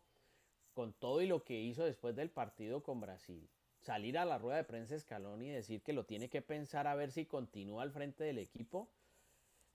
[0.74, 3.48] con todo y lo que hizo después del partido con Brasil,
[3.80, 6.94] salir a la rueda de prensa Scaloni y decir que lo tiene que pensar a
[6.94, 8.90] ver si continúa al frente del equipo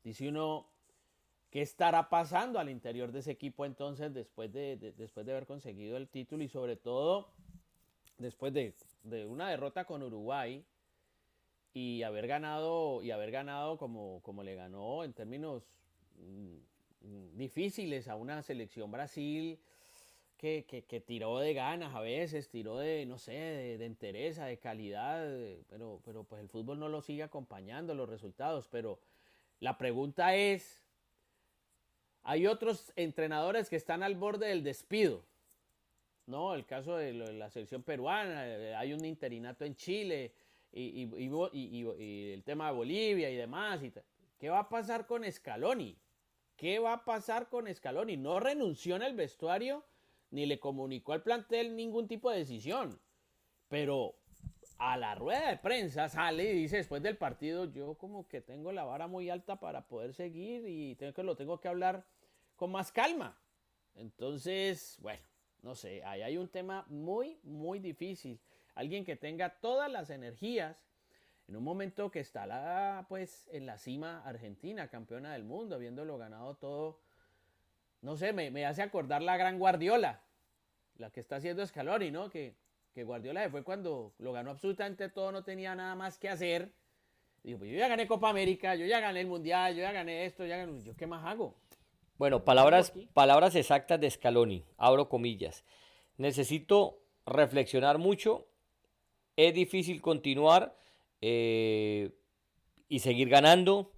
[0.04, 0.68] Dice uno,
[1.50, 5.96] ¿qué estará pasando al interior de ese equipo entonces después de, después de haber conseguido
[5.96, 7.30] el título y sobre todo
[8.18, 8.74] después de,
[9.26, 10.66] una derrota con Uruguay
[11.74, 15.63] y haber ganado y haber ganado como, como le ganó en términos
[16.18, 19.58] mm, difíciles a una selección Brasil
[20.38, 24.58] que, que, tiró de ganas a veces, tiró de, no sé, de, de entereza, de
[24.58, 25.26] calidad,
[25.70, 29.00] pero, pero pues el fútbol no lo sigue acompañando los resultados, pero
[29.63, 30.84] la pregunta es,
[32.23, 35.23] hay otros entrenadores que están al borde del despido.
[36.26, 36.54] ¿no?
[36.54, 40.34] El caso de la selección peruana, eh, hay un interinato en Chile
[40.73, 41.04] y,
[42.34, 43.80] el tema de Bolivia y demás.
[44.38, 45.97] ¿Qué va a pasar con Scaloni?
[46.58, 48.17] ¿Qué va a pasar con Scaloni?
[48.17, 49.86] No renunció en el vestuario
[50.32, 52.99] ni le comunicó al plantel ningún tipo de decisión.
[53.69, 54.15] Pero
[54.78, 58.72] a la rueda de prensa sale y dice después del partido, yo como que tengo
[58.72, 62.06] la vara muy alta para poder seguir y tengo que lo tengo que hablar
[62.56, 63.38] con más calma.
[63.96, 65.22] Entonces, bueno,
[65.62, 68.40] no sé, ahí hay un tema muy, muy difícil.
[68.76, 70.76] Alguien que tenga todas las energías
[71.48, 76.18] en un momento que está la, pues en la cima Argentina, campeona del mundo, habiéndolo
[76.18, 77.00] ganado todo.
[78.02, 80.22] No sé, me, me hace acordar la gran Guardiola,
[80.98, 82.30] la que está haciendo Scaloni, ¿no?
[82.30, 82.56] Que
[82.94, 86.72] que Guardiola fue cuando lo ganó absolutamente todo, no tenía nada más que hacer.
[87.44, 90.26] Dijo, pues yo ya gané Copa América, yo ya gané el Mundial, yo ya gané
[90.26, 90.82] esto, ya gané...
[90.84, 91.56] ¿Yo qué más hago?
[92.18, 95.66] Bueno, palabras, palabras exactas de Scaloni, abro comillas.
[96.18, 98.48] Necesito reflexionar mucho,
[99.36, 100.78] es difícil continuar
[101.22, 102.12] eh,
[102.88, 103.92] y seguir ganando.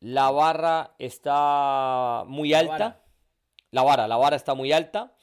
[0.00, 3.02] La barra está muy alta.
[3.70, 5.16] La vara, la vara está muy alta.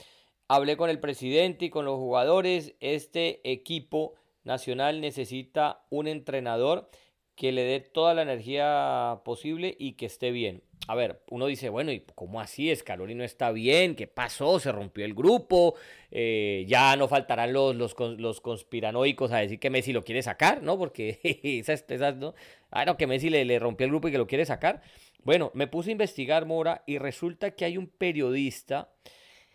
[0.54, 2.76] Hablé con el presidente y con los jugadores.
[2.82, 6.90] Este equipo nacional necesita un entrenador
[7.38, 10.62] que le dé toda la energía posible y que esté bien.
[10.90, 12.76] A ver, uno dice, bueno, ¿y cómo así?
[12.76, 14.60] Scaloni no está bien, ¿qué pasó?
[14.60, 15.76] Se rompió el grupo,
[16.12, 20.62] eh, ya no faltarán los, los, los, conspiranoicos a decir que Messi lo quiere sacar,
[20.62, 20.78] ¿no?
[20.78, 22.36] Porque esas, esas ¿no?
[22.72, 24.82] Ah, no, que Messi le, le rompió el grupo y que lo quiere sacar.
[25.24, 28.92] Bueno, me puse a investigar, Mora, y resulta que hay un periodista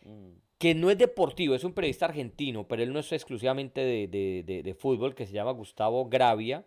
[0.02, 4.76] mm que no es deportivo, es un periodista argentino, pero él no es exclusivamente de,
[4.78, 6.64] fútbol, que se llama Gustavo Gravia,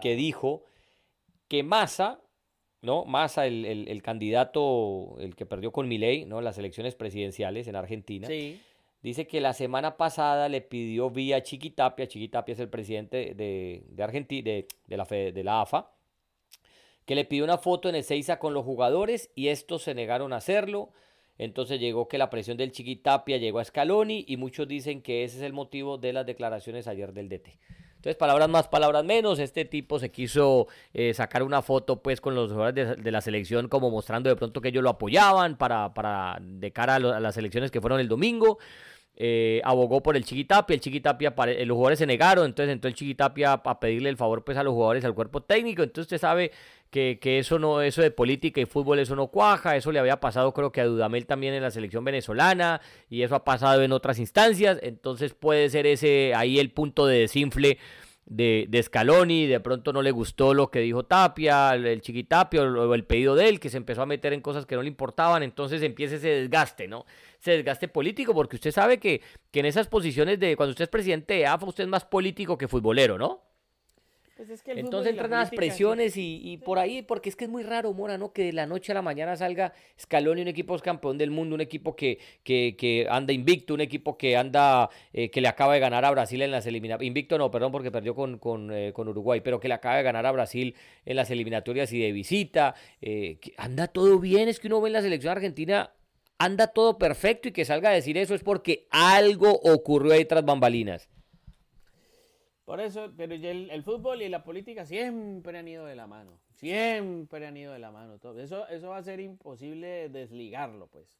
[0.00, 0.64] que dijo
[1.48, 2.20] que Massa,
[2.80, 3.04] ¿no?
[3.04, 6.40] Massa, el, candidato, el que perdió con Milei, ¿no?
[6.40, 8.28] Las elecciones presidenciales en Argentina.
[9.00, 14.50] Dice que la semana pasada le pidió vía Chiquitapia, Chiquitapia es el presidente de, Argentina,
[14.50, 15.92] de, la, de la AFA,
[17.04, 20.36] que le pidió una foto en Ezeiza con los jugadores y estos se negaron a
[20.36, 20.90] hacerlo.
[21.38, 25.38] Entonces llegó que la presión del Chiquitapia llegó a Scaloni y muchos dicen que ese
[25.38, 27.58] es el motivo de las declaraciones ayer del DT.
[27.98, 29.40] Entonces palabras más, palabras menos.
[29.40, 33.68] Este tipo se quiso eh, sacar una foto pues con los jugadores de, la selección
[33.68, 37.70] como mostrando de pronto que ellos lo apoyaban para, para de cara a, las elecciones
[37.70, 38.58] que fueron el domingo.
[39.20, 43.54] Eh, abogó por el Chiquitapia, el Chiquitapia, los jugadores se negaron, entonces entró el Chiquitapia
[43.54, 46.52] a pedirle el favor pues a los jugadores, al cuerpo técnico, entonces usted sabe
[46.90, 50.52] que, eso no, eso de política y fútbol, eso no cuaja, eso le había pasado
[50.52, 54.18] creo que a Dudamel también en la selección venezolana, y eso ha pasado en otras
[54.18, 57.78] instancias, entonces puede ser ese ahí el punto de desinfle
[58.28, 62.94] de, de Scaloni, de pronto no le gustó lo que dijo Tapia, el, Chiquitapia o,
[62.94, 65.42] el pedido de él, que se empezó a meter en cosas que no le importaban,
[65.42, 67.06] entonces empieza ese desgaste, ¿no?
[67.40, 70.90] Ese desgaste político, porque usted sabe que, que en esas posiciones de cuando usted es
[70.90, 73.47] presidente de AFA, usted es más político que futbolero, ¿no?
[74.38, 78.18] Pues Entonces entran las presiones y, por ahí, porque es que es muy raro, Mora,
[78.18, 78.32] ¿no?
[78.32, 81.60] Que de la noche a la mañana salga Scaloni, un equipo campeón del mundo, un
[81.60, 86.04] equipo que, que, anda invicto, un equipo que anda, eh, que le acaba de ganar
[86.04, 87.08] a Brasil en las eliminatorias.
[87.08, 90.04] Invicto no, perdón, porque perdió con, con, eh, con, Uruguay, pero que le acaba de
[90.04, 92.76] ganar a Brasil en las eliminatorias y de visita.
[93.02, 95.92] Eh, anda todo bien, es que uno ve en la selección argentina
[96.38, 100.44] anda todo perfecto y que salga a decir eso es porque algo ocurrió ahí tras
[100.44, 101.08] bambalinas.
[102.68, 106.38] Por eso, pero el, fútbol y la política siempre han ido de la mano.
[106.52, 108.16] Siempre han ido de la mano.
[108.36, 111.18] Eso, eso va a ser imposible desligarlo, pues.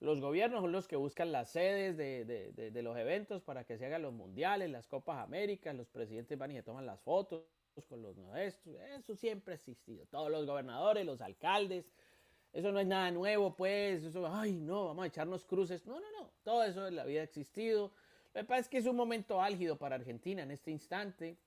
[0.00, 3.76] Los gobiernos son los que buscan las sedes de, de, de, los eventos para que
[3.76, 7.44] se hagan los mundiales, las Copas Américas, los presidentes van y se toman las fotos
[7.90, 8.74] con los nuestros.
[8.98, 10.06] Eso siempre ha existido.
[10.06, 11.92] Todos los gobernadores, los alcaldes.
[12.54, 14.02] Eso no es nada nuevo, pues.
[14.02, 15.84] Eso, ay, no, vamos a echarnos cruces.
[15.84, 16.30] No, no, no.
[16.42, 17.92] Todo eso en la vida ha existido.
[18.36, 21.38] Me parece que es un momento álgido para Argentina en este instante.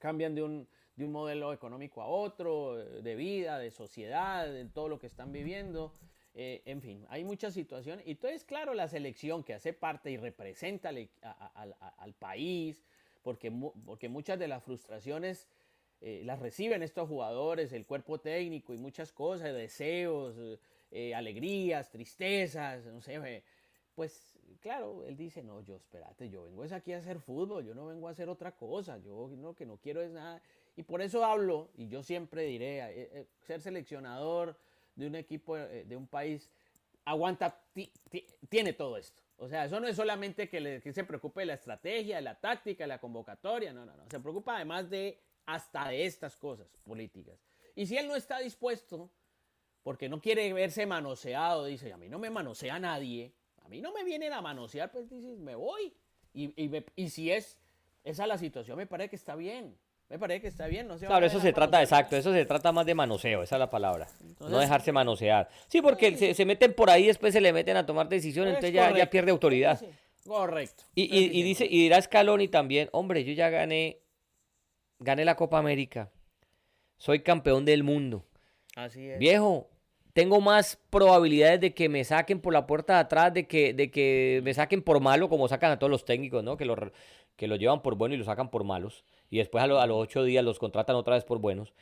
[0.00, 4.88] Cambian de un, de un modelo económico a otro, de vida, de sociedad, de todo
[4.88, 5.92] lo que están viviendo.
[6.34, 8.04] Eh, en fin, hay muchas situaciones.
[8.08, 12.84] Y entonces, claro, la selección que hace parte y representa al, país,
[13.22, 13.52] porque,
[13.86, 15.46] porque muchas de las frustraciones
[16.00, 20.34] eh, las reciben estos jugadores, el cuerpo técnico y muchas cosas, deseos,
[20.90, 23.44] eh, alegrías, tristezas, no sé,
[23.94, 27.74] pues claro, él dice, no, yo espérate, yo vengo es aquí a hacer fútbol, yo
[27.74, 30.42] no vengo a hacer otra cosa, yo lo que no quiero es nada.
[30.76, 34.56] Y por eso hablo, y yo siempre diré, eh, eh, ser seleccionador
[34.94, 36.50] de un equipo, eh, de un país,
[37.04, 37.62] aguanta,
[38.48, 39.22] tiene todo esto.
[39.36, 42.34] O sea, eso no es solamente que, que se preocupe de la estrategia, de la
[42.34, 44.04] táctica, de la convocatoria, no, no, no.
[44.10, 47.38] Se preocupa además de hasta de estas cosas políticas.
[47.74, 49.10] Y si él no está dispuesto,
[49.82, 53.32] porque no quiere verse manoseado, dice, a mí no me manosea nadie,
[53.64, 55.92] a mí no me vienen a manosear, pues dices, me voy.
[56.32, 56.52] Y,
[56.96, 57.58] y, si es
[58.04, 59.76] esa la situación, me parece que está bien.
[60.08, 62.84] Me parece que está bien, no Claro, eso se trata, exacto, eso se trata más
[62.84, 64.08] de manoseo, esa es la palabra.
[64.40, 65.48] no dejarse manosear.
[65.68, 68.74] Sí, porque se, se, meten por ahí, después se le meten a tomar decisiones, entonces
[68.74, 69.80] ya, ya, pierde autoridad.
[70.26, 70.84] Correcto.
[70.96, 74.00] Y, y, dice, y dirá Scaloni también, hombre, yo ya gané,
[74.98, 76.10] gané la Copa América.
[76.98, 78.26] Soy campeón del mundo.
[78.76, 79.18] Así es.
[79.18, 79.69] Viejo,
[80.12, 83.90] tengo más probabilidades de que me saquen por la puerta de atrás, de que, de
[83.90, 86.56] que me saquen por malo, como sacan a todos los técnicos, ¿no?
[86.56, 86.76] Que lo,
[87.36, 89.04] que lo llevan por bueno y lo sacan por malos.
[89.30, 91.72] Y después a, a los ocho días los contratan otra vez por buenos.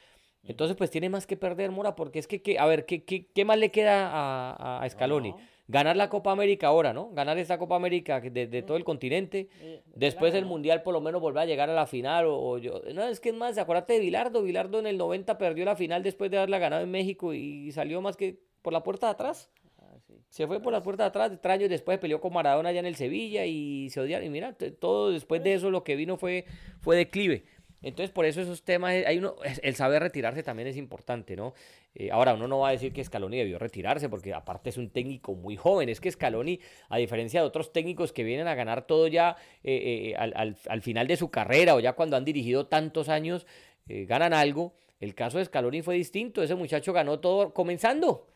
[0.44, 3.26] Entonces, pues tiene más que perder, Mora, porque es que, que a ver, ¿qué, qué,
[3.26, 5.34] qué más le queda a, a Scaloni?
[5.68, 7.10] Ganar la Copa América ahora, ¿no?
[7.10, 9.48] Ganar esta Copa América de, todo el continente.
[9.94, 12.24] Después del Mundial por lo menos volver a llegar a la final.
[12.28, 14.42] O, yo, no, es que es más, acuérdate de Bilardo.
[14.42, 18.00] Bilardo en el 90 perdió la final después de haberla ganado en México y salió
[18.00, 19.50] más que por la puerta de atrás.
[19.78, 19.94] Ah,
[20.30, 22.86] se fue por la puerta de atrás, tres años después peleó con Maradona allá en
[22.86, 24.26] el Sevilla y se odiaron.
[24.26, 26.46] Y mira, todo después de eso lo que vino fue,
[26.80, 27.44] fue declive.
[27.80, 31.54] Entonces, por eso esos temas, hay uno, el saber retirarse también es importante, ¿no?
[31.94, 34.90] Eh, ahora, uno no va a decir que Scaloni debió retirarse, porque aparte es un
[34.90, 35.88] técnico muy joven.
[35.88, 40.12] Es que Scaloni, a diferencia de otros técnicos que vienen a ganar todo ya eh,
[40.12, 43.46] eh, al, final de su carrera o ya cuando han dirigido tantos años,
[43.86, 44.74] ganan algo.
[45.00, 46.42] El caso de Scaloni fue distinto.
[46.42, 48.26] Ese muchacho ganó todo comenzando,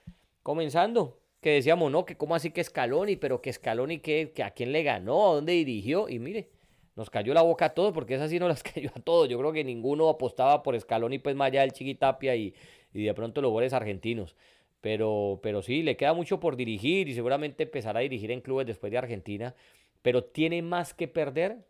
[0.43, 1.19] comenzando.
[1.41, 4.71] Que decíamos, no, que cómo así que Scaloni, pero que Scaloni, que, que a quién
[4.73, 6.49] le ganó, a dónde dirigió, y mire
[6.97, 9.29] nos cayó la boca a todos, porque esa sí no las cayó a todos.
[9.29, 12.55] Yo creo que ninguno apostaba por Escalón y pues más allá del Chiquitapia y,
[12.93, 14.37] y de pronto los goles argentinos.
[14.81, 18.67] Pero, pero sí, le queda mucho por dirigir y seguramente empezará a dirigir en clubes
[18.67, 19.55] después de Argentina.
[20.03, 21.65] Pero tiene más que perder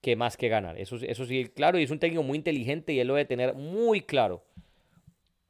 [0.00, 0.78] que más que ganar.
[0.78, 3.54] Eso, eso sí, claro, y es un técnico muy inteligente y él lo debe tener
[3.54, 4.42] muy claro.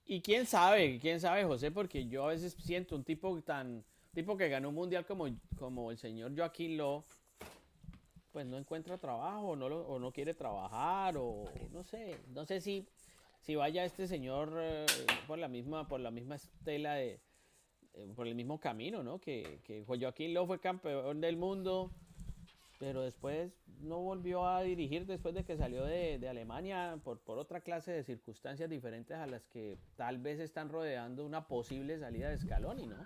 [0.07, 4.37] Y quién sabe, quién sabe, José, porque yo a veces siento un tipo tan, tipo
[4.37, 7.05] que ganó un mundial como, como el señor Joaquín Lowe
[8.35, 12.61] pues no encuentra trabajo o no, o no quiere trabajar o no sé, no sé
[12.61, 12.85] si,
[13.41, 17.21] si vaya este señor eh, por la misma por la misma estela de
[17.93, 19.21] eh, por el mismo camino, ¿no?
[19.21, 21.93] Que, que Joaquín Lowe fue campeón del mundo
[22.81, 27.39] pero después no volvió a dirigir después de que salió de, de Alemania por, por,
[27.39, 32.31] otra clase de circunstancias diferentes a las que tal vez están rodeando una posible salida
[32.31, 32.97] de Scaloni, ¿no?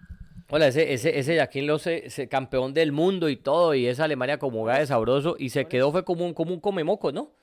[0.51, 4.39] Hola, ese, ese, ese Jaquín Lose, ese campeón del mundo y todo, y esa Alemania
[4.39, 7.35] como de sabroso, y se quedó fue como un, como un comemoco, ¿no?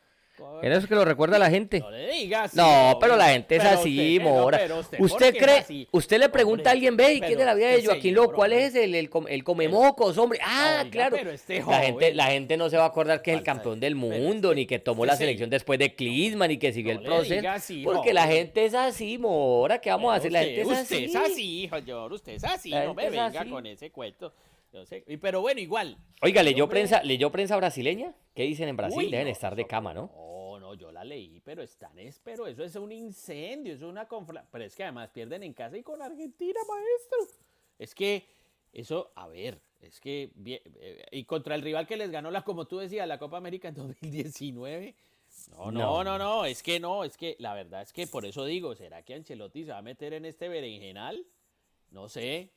[0.62, 1.80] ¿En eso que lo recuerda la gente?
[1.80, 2.54] No le digas.
[2.54, 4.60] No, pero la gente es así, Mora.
[5.00, 8.16] usted, cree, usted le pregunta a alguien, ve, ¿y quién es la vida de Joaquín
[8.16, 8.34] Loco?
[8.34, 10.40] ¿Cuál es el, el, el comemocos, hombre?
[10.44, 11.16] Ah, claro.
[11.18, 13.96] Este la, gente, la gente no se va a acordar que es el campeón del
[13.96, 17.48] mundo, ni que tomó la selección después de Klinsmann, ni que siguió el proceso.
[17.84, 19.80] porque la gente es así, Mora.
[19.80, 20.32] ¿Qué vamos a hacer?
[20.32, 20.82] La gente es así.
[20.82, 22.14] Usted es así, señor.
[22.14, 22.72] Usted es así.
[22.72, 24.34] No me venga con ese cuento.
[25.22, 25.98] Pero bueno, igual.
[26.22, 28.14] Oiga, ¿leyó prensa, ¿leyó prensa brasileña?
[28.34, 29.10] ¿Qué dicen en Brasil?
[29.10, 30.12] Deben estar de cama, ¿no?
[30.16, 34.08] No, no, yo la leí, pero están, es, pero eso es un incendio, es una
[34.08, 34.46] confla...
[34.52, 37.38] Pero es que además pierden en casa y con Argentina, maestro.
[37.78, 38.26] Es que
[38.74, 40.32] eso, a ver, es que...
[40.46, 43.70] Eh, y contra el rival que les ganó la, como tú decías, la Copa América
[43.70, 44.96] en 2019...
[45.52, 48.46] No, no, no, no, es que no, es que la verdad es que por eso
[48.46, 51.26] digo, ¿será que Ancelotti se va a meter en este berenjenal?
[51.92, 52.52] No sé,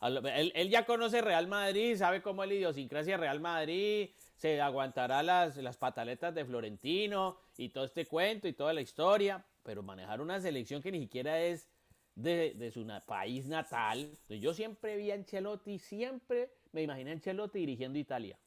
[0.00, 5.56] él, ya conoce Real Madrid, sabe cómo es la idiosincrasia Real Madrid, se aguantará las,
[5.58, 10.40] las pataletas de Florentino y todo este cuento y toda la historia, pero manejar una
[10.40, 11.68] selección que ni siquiera es
[12.14, 14.10] de, su país natal.
[14.28, 18.38] Yo siempre vi a Ancelotti, siempre me imaginé a Ancelotti dirigiendo Italia.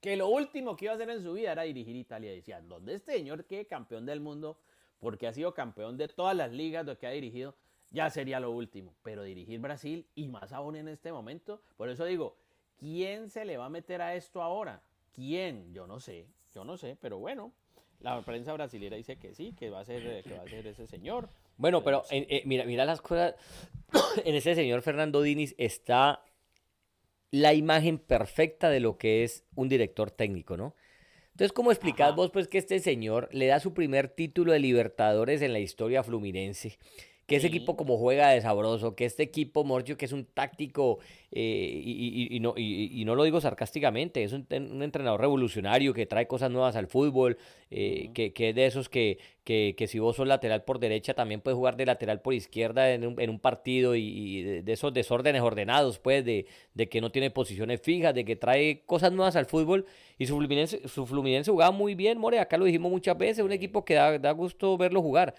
[0.00, 2.30] Que lo último que iba a hacer en su vida era dirigir Italia.
[2.30, 4.58] Decían, ¿dónde este señor que campeón del mundo?
[4.98, 7.54] Porque ha sido campeón de todas las ligas lo que ha dirigido
[7.94, 8.94] ya sería lo último.
[9.02, 12.36] Pero dirigir Brasil, y más aún en este momento, por eso digo,
[12.78, 14.82] ¿quién se le va a meter a esto ahora?
[15.14, 15.72] ¿Quién?
[15.72, 17.52] Yo no sé, yo no sé, pero bueno,
[18.00, 20.86] la prensa brasileña dice que sí, que va a ser, que va a ser ese
[20.86, 21.28] señor.
[21.56, 23.36] Bueno, pero eh, mira, mira las cosas.
[24.24, 26.24] en ese señor Fernando Diniz está
[27.30, 30.74] la imagen perfecta de lo que es un director técnico, ¿no?
[31.32, 35.42] Entonces, ¿cómo explicás vos pues que este señor le da su primer título de Libertadores
[35.42, 36.78] en la historia fluminense?
[37.26, 40.98] Que ese equipo como juega de sabroso, que este equipo, Morgio, que es un táctico,
[41.32, 46.50] eh, y, no, y, no lo digo sarcásticamente, es un, entrenador revolucionario que trae cosas
[46.50, 47.38] nuevas al fútbol,
[47.70, 51.56] eh, que, es de esos que, que, si vos sos lateral por derecha, también puedes
[51.56, 55.98] jugar de lateral por izquierda en un, en un partido y, de, esos desórdenes ordenados,
[55.98, 59.86] pues, de, de, que no tiene posiciones fijas, de que trae cosas nuevas al fútbol,
[60.18, 63.52] y su Fluminense, su Fluminense jugaba muy bien, More, acá lo dijimos muchas veces, un
[63.52, 65.34] equipo que da, da gusto verlo jugar.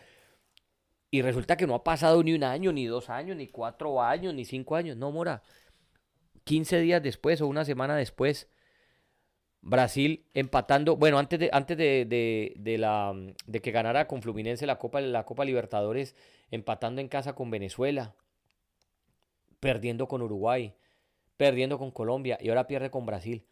[1.15, 4.33] Y resulta que no ha pasado ni un año, ni dos años, ni cuatro años,
[4.33, 4.97] ni cinco años.
[4.97, 5.43] No, Mora.
[6.43, 8.49] 15 días después o una semana después,
[9.61, 13.13] Brasil empatando, bueno, antes de, antes de, la,
[13.47, 16.17] de que ganara con Fluminense la Copa, la Copa Libertadores,
[16.51, 18.13] empatando en casa con Venezuela,
[19.61, 20.75] perdiendo con Uruguay,
[21.37, 23.45] perdiendo con Colombia y ahora pierde con Brasil.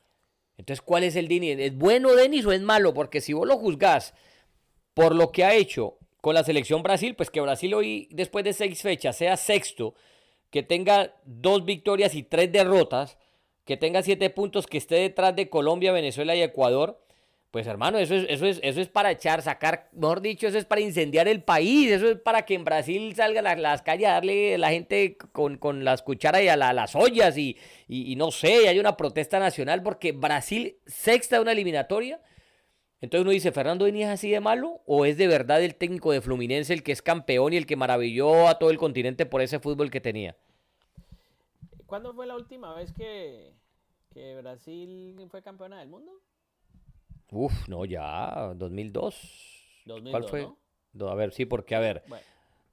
[0.57, 1.55] Entonces, ¿cuál es el Denis?
[1.59, 2.93] ¿Es bueno Denis o es malo?
[2.93, 4.13] Porque si vos lo juzgás
[4.93, 8.53] por lo que ha hecho con la selección Brasil, pues que Brasil hoy, después de
[8.53, 9.93] seis fechas, sea sexto,
[10.51, 13.17] que tenga dos victorias y tres derrotas,
[13.65, 17.03] que tenga siete puntos, que esté detrás de Colombia, Venezuela y Ecuador,
[17.51, 20.63] pues hermano, eso es, eso es, eso es para echar, sacar, mejor dicho, eso es
[20.63, 24.13] para incendiar el país, eso es para que en Brasil salga a las calles a
[24.13, 27.57] darle la gente con, con las cucharas y a, las ollas y,
[27.89, 32.21] y, y, no sé, hay una protesta nacional porque Brasil sexta de una eliminatoria
[33.03, 34.79] entonces uno dice, ¿Fernando Denis es así de malo?
[34.85, 37.75] ¿O es de verdad el técnico de Fluminense el que es campeón y el que
[37.75, 40.37] maravilló a todo el continente por ese fútbol que tenía?
[41.85, 43.51] ¿Cuándo fue la última vez que,
[44.41, 46.13] Brasil fue campeona del mundo?
[47.29, 49.83] Uf, no, ya, 2002.
[49.85, 51.09] 2002 ¿Cuál fue?
[51.09, 52.05] A ver, sí, porque, a ver,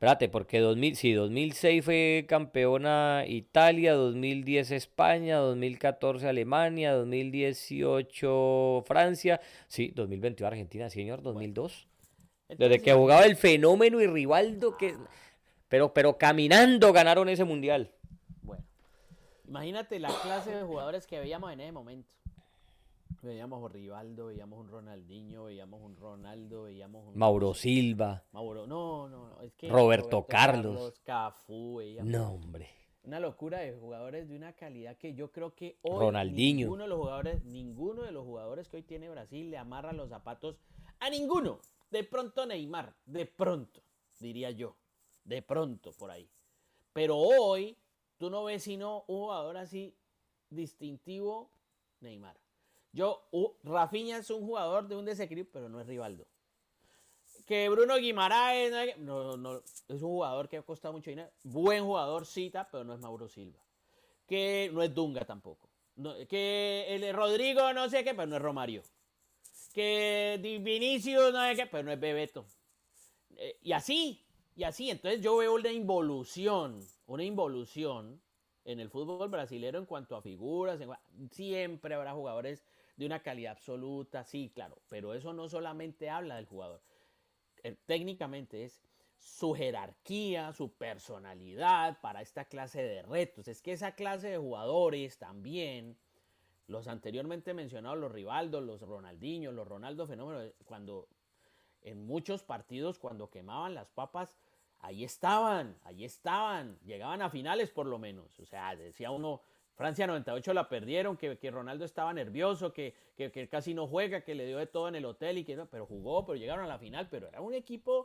[0.01, 9.93] Espérate, porque 2000, sí, 2006 fue campeona Italia, 2010 España, 2014 Alemania, 2018 Francia, sí,
[9.95, 11.87] 2021 Argentina, señor, 2002.
[12.49, 14.97] Desde que jugaba el fenómeno y Rivaldo, que,
[15.69, 17.93] pero, pero caminando ganaron ese mundial.
[18.41, 18.65] Bueno,
[19.47, 22.11] imagínate la clase de jugadores que veíamos en ese momento.
[23.23, 27.19] Veíamos un Rivaldo, veíamos un Ronaldinho, veíamos un Ronaldo, veíamos un...
[27.19, 28.25] Mauro Silva.
[28.33, 29.43] Mauro, no, no, no.
[29.43, 31.01] Es que Roberto, Carlos.
[31.05, 32.11] Cafú, veíamos...
[32.11, 32.71] No, hombre.
[33.03, 36.67] Una locura de jugadores de una calidad que yo creo que hoy Ronaldinho.
[36.67, 40.09] ninguno de los jugadores, ninguno de los jugadores que hoy tiene Brasil le amarra los
[40.09, 40.59] zapatos
[40.99, 41.61] a ninguno.
[41.91, 43.83] De pronto Neymar, de pronto,
[44.19, 44.77] diría yo.
[45.25, 46.31] De pronto por ahí.
[46.93, 47.77] Pero hoy
[48.19, 49.95] tú no ves sino un jugador así
[50.51, 51.51] distintivo,
[52.01, 52.37] Neymar.
[52.93, 53.53] Yo, uh,
[53.93, 56.27] es un jugador de un desequilibrio, pero no es Rivaldo.
[57.47, 61.31] Que Bruno Guimaraes no, no, es un jugador que ha costado mucho dinero.
[61.43, 63.59] Buen jugador, cita, pero no es Mauro Silva.
[64.27, 65.69] Que no es Dunga tampoco.
[66.29, 68.83] que el Rodrigo no sé qué, pero no es Romario.
[69.73, 72.47] Que Vinicius no sé qué, pero no es Bebeto.
[73.37, 74.25] Eh, y así,
[74.57, 74.91] y así.
[74.91, 78.21] Entonces yo veo una involución, una involución
[78.65, 80.81] en el fútbol brasileño en cuanto a figuras.
[81.31, 82.65] siempre habrá jugadores
[83.01, 84.77] de una calidad absoluta, sí, claro.
[84.91, 86.83] Pero eso no solamente habla del jugador.
[87.63, 88.83] Eh, técnicamente es
[89.17, 93.49] su jerarquía, su personalidad para esta clase de retos.
[93.49, 95.97] Es que esa clase de jugadores también,
[96.67, 101.09] los anteriormente mencionados, los Rivaldos, los Ronaldinho, los Ronaldo Fenómeno, cuando
[101.81, 104.37] en muchos partidos, cuando quemaban las papas,
[104.81, 108.39] ahí estaban, ahí estaban, llegaban a finales por lo menos.
[108.41, 109.41] O sea, decía uno,
[109.81, 114.45] Francia 98 la perdieron, que, Ronaldo estaba nervioso, que, que, casi no juega, que le
[114.45, 116.79] dio de todo en el hotel y que no, pero jugó, pero llegaron a la
[116.79, 118.05] final, pero era un equipo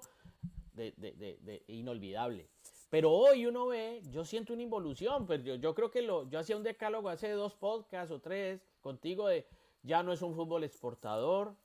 [0.71, 2.47] de, inolvidable.
[2.89, 6.39] Pero hoy uno ve, yo siento una involución, pero yo, yo creo que lo, yo
[6.39, 9.45] hacía un decálogo hace dos podcasts o tres contigo de
[9.83, 11.57] ya no es un fútbol exportador,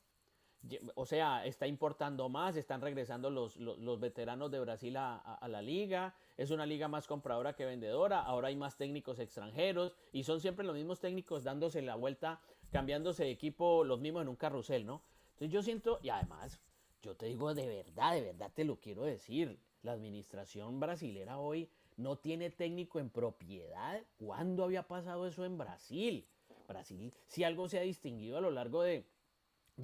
[0.94, 5.62] o sea, está importando más, están regresando los, los, veteranos de Brasil a, a, la
[5.62, 10.40] liga, es una liga más compradora que vendedora, ahora hay más técnicos extranjeros y son
[10.40, 12.40] siempre los mismos técnicos dándose la vuelta,
[12.70, 15.02] cambiándose de equipo, los mismos en un carrusel, ¿no?
[15.32, 16.60] Entonces yo siento, y además,
[17.02, 19.58] yo te digo de verdad, de verdad te lo quiero decir.
[19.82, 24.02] La administración brasilera hoy no tiene técnico en propiedad.
[24.18, 26.26] ¿Cuándo había pasado eso en Brasil?
[26.68, 29.06] Brasil, si algo se ha distinguido a lo largo de,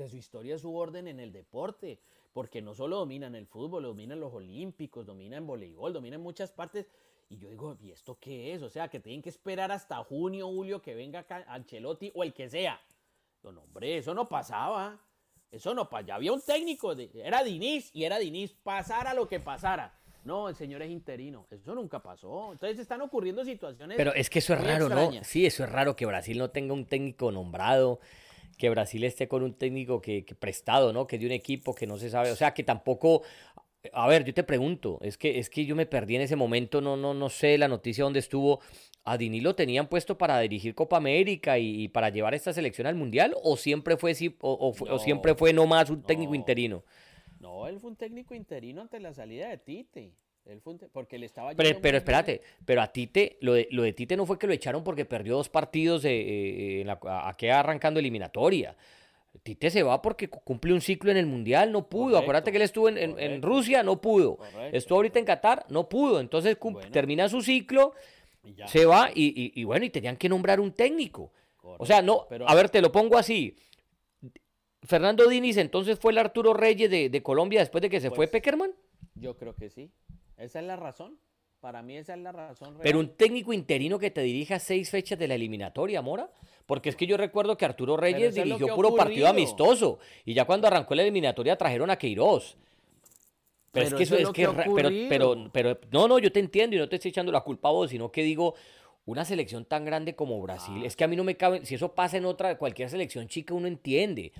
[0.08, 2.00] su historia, su orden en el deporte,
[2.32, 6.86] porque no solo dominan el fútbol, dominan los olímpicos, dominan voleibol, dominan muchas partes.
[7.28, 8.62] Y yo digo, ¿y esto qué es?
[8.62, 12.48] O sea, que tienen que esperar hasta junio, julio que venga Ancelotti o el que
[12.48, 12.80] sea.
[13.42, 15.00] No, hombre, eso no pasaba.
[15.50, 19.98] Eso no, ya había un técnico, era Diniz y era Diniz, pasara lo que pasara.
[20.24, 21.46] No, el señor es interino.
[21.50, 22.50] Eso nunca pasó.
[22.50, 23.96] Entonces están ocurriendo situaciones.
[23.96, 25.12] Pero es que eso es raro, ¿no?
[25.22, 28.00] Sí, eso es raro que Brasil no tenga un técnico nombrado,
[28.56, 31.06] que Brasil esté con un técnico que, que prestado, ¿no?
[31.06, 32.30] Que de un equipo que no se sabe.
[32.30, 33.22] O sea, que tampoco.
[33.92, 36.80] A ver, yo te pregunto, es que, es que yo me perdí en ese momento,
[36.80, 38.60] no, no, no sé la noticia dónde estuvo
[39.06, 42.96] a Dini lo tenían puesto para dirigir Copa América y, para llevar esta selección al
[42.96, 46.84] Mundial o siempre fue o, o, siempre fue nomás un técnico interino?
[47.38, 50.12] No, él fue un técnico interino ante la salida de Tite.
[50.92, 54.26] Porque le estaba pero, pero espérate, pero a Tite, lo de, lo de Tite no
[54.26, 58.76] fue que lo echaron porque perdió dos partidos eh, en la, aquí arrancando eliminatoria.
[59.42, 62.16] Tite se va porque cumple un ciclo en el Mundial, no pudo.
[62.16, 64.38] Acuérdate que él estuvo en, Rusia, no pudo.
[64.72, 66.20] Estuvo ahorita en Qatar, no pudo.
[66.20, 66.56] Entonces
[66.90, 67.92] termina su ciclo
[68.66, 71.32] se va y, bueno, y tenían que nombrar un técnico.
[71.62, 73.56] O sea, no, a ver, te lo pongo así.
[74.82, 78.30] Fernando Diniz entonces fue el Arturo Reyes de, Colombia después de que se fue pues,
[78.30, 78.72] Peckerman.
[79.14, 79.90] Yo creo que sí.
[80.36, 81.18] Esa es la razón.
[81.60, 82.76] Para mí esa es la razón.
[82.82, 86.30] Pero un técnico interino que te dirija seis fechas de la eliminatoria, Mora.
[86.66, 89.98] Porque es que yo recuerdo que Arturo Reyes dirigió puro partido amistoso.
[90.24, 92.56] Y ya cuando arrancó la eliminatoria trajeron a Queiroz.
[93.72, 96.78] Pero, es que eso, es, que, pero, pero, pero, no, no, yo te entiendo y
[96.78, 98.54] no te estoy echando la culpa a vos, sino que digo,
[99.04, 100.86] una selección tan grande como Brasil, ah.
[100.86, 103.52] es que a mí no me cabe, si eso pasa en otra, cualquier selección chica
[103.52, 104.32] uno entiende,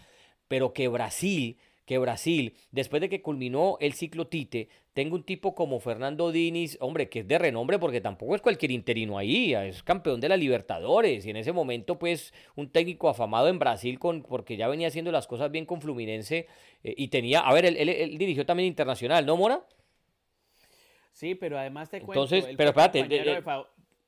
[0.49, 5.55] pero que Brasil que Brasil, después de que culminó el ciclo Tite, tenga un tipo
[5.55, 9.85] como Fernando Diniz, hombre, que es de renombre porque tampoco es cualquier interino ahí, es
[9.85, 14.23] campeón de la Libertadores y en ese momento pues un técnico afamado en Brasil con,
[14.23, 16.49] porque ya venía haciendo las cosas bien con Fluminense
[16.83, 19.65] eh, y tenía, a ver, él, dirigió también internacional, ¿no, Mora?
[21.13, 22.25] Sí, pero además te cuento...
[22.25, 23.43] Entonces, pero espérate, eh,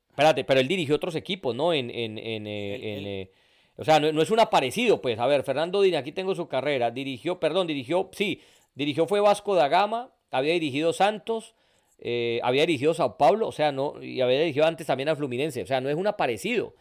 [0.09, 1.73] espérate, pero él dirigió otros equipos, ¿no?
[1.73, 3.31] En, en, en, eh,
[3.79, 5.17] o sea, no, es un aparecido, pues.
[5.19, 6.91] A ver, Fernando Dini, aquí tengo su carrera.
[6.91, 8.41] Dirigió, perdón, dirigió, sí,
[8.75, 11.55] dirigió fue Vasco da Gama, había dirigido Santos,
[11.97, 15.63] eh, había dirigido Sao Paulo, o sea, no, y había dirigido antes también a Fluminense,
[15.63, 16.75] o sea, no es un aparecido.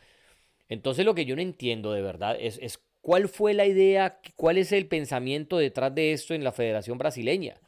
[0.69, 4.59] Entonces lo que yo no entiendo de verdad es, es cuál fue la idea, cuál
[4.59, 7.61] es el pensamiento detrás de esto en la Federación Brasileña.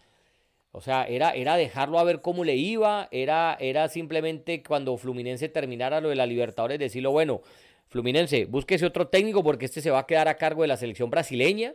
[0.72, 5.48] O sea, era, era dejarlo a ver cómo le iba, era, era simplemente cuando Fluminense
[5.48, 7.42] terminara lo de la Libertadores decirlo, bueno,
[7.90, 11.10] Fluminense, búsquese otro técnico porque este se va a quedar a cargo de la selección
[11.10, 11.74] brasileña.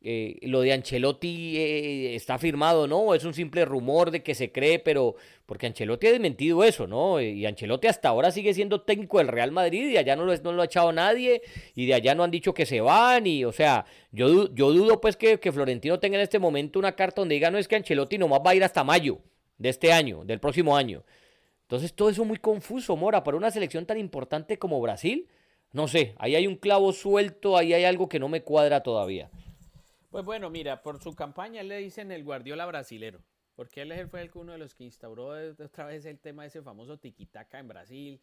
[0.00, 3.12] Eh, lo de Ancelotti eh, está firmado, ¿no?
[3.12, 7.20] Es un simple rumor de que se cree, pero porque Ancelotti ha desmentido eso, ¿no?
[7.20, 10.52] Y Ancelotti hasta ahora sigue siendo técnico del Real Madrid y allá no lo, no
[10.52, 11.42] lo ha echado nadie
[11.74, 15.00] y de allá no han dicho que se van y, o sea, yo, yo dudo
[15.00, 17.74] pues que, que Florentino tenga en este momento una carta donde diga, no es que
[17.74, 19.18] Ancelotti nomás va a ir hasta mayo
[19.58, 21.02] de este año, del próximo año.
[21.62, 25.26] Entonces todo eso muy confuso, Mora, para una selección tan importante como Brasil
[25.76, 29.30] no sé, ahí hay un clavo suelto, ahí hay algo que no me cuadra todavía.
[30.08, 33.20] Pues bueno, mira, por su campaña le dicen el Guardiola brasilero,
[33.54, 36.96] porque él fue uno de los que instauró otra vez el tema de ese famoso
[36.96, 38.22] tiquitaca en Brasil.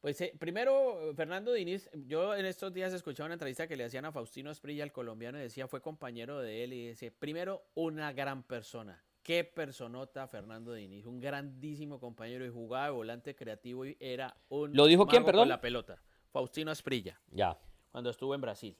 [0.00, 4.04] Pues eh, primero, Fernando Diniz, yo en estos días escuchaba una entrevista que le hacían
[4.04, 8.12] a Faustino Esprilla, el colombiano, y decía, fue compañero de él, y decía, primero, una
[8.12, 9.02] gran persona.
[9.24, 14.76] Qué personota Fernando Diniz, un grandísimo compañero y jugaba de volante creativo y era un...
[14.76, 15.48] ¿Lo dijo quién, perdón?
[15.48, 16.00] la pelota.
[16.30, 17.20] Faustino Esprilla.
[17.30, 17.58] Ya.
[17.90, 18.76] Cuando estuvo en Brasil.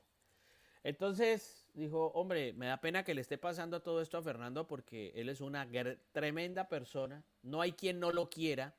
[0.82, 5.12] Entonces dijo, hombre, me da pena que le esté pasando todo esto a Fernando porque
[5.14, 5.68] él es una
[6.12, 7.22] tremenda persona.
[7.42, 8.74] No hay quien no lo quiera,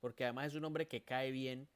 [0.00, 1.68] porque además es un hombre que cae bien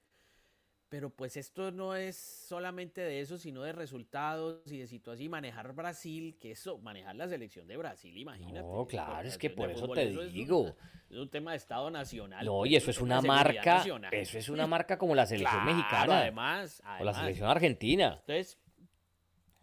[0.93, 5.29] pero pues esto no es solamente de eso, sino de resultados y de situación y
[5.31, 8.61] manejar Brasil, que eso, manejar la selección de Brasil, imagínate.
[8.61, 10.77] No, claro, es que por eso te digo.
[11.09, 12.45] Es un, tema de Estado nacional.
[12.45, 16.21] No, y eso es una marca, eso es una marca como la selección mexicana.
[16.21, 18.19] Además, O la selección argentina.
[18.21, 18.59] Entonces,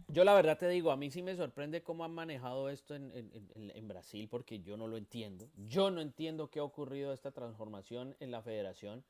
[0.07, 3.11] yo la verdad te digo, a mí sí me sorprende cómo han manejado esto en,
[3.53, 5.47] en Brasil, porque yo no lo entiendo.
[5.67, 9.03] Yo no entiendo qué ha ocurrido esta transformación en la federación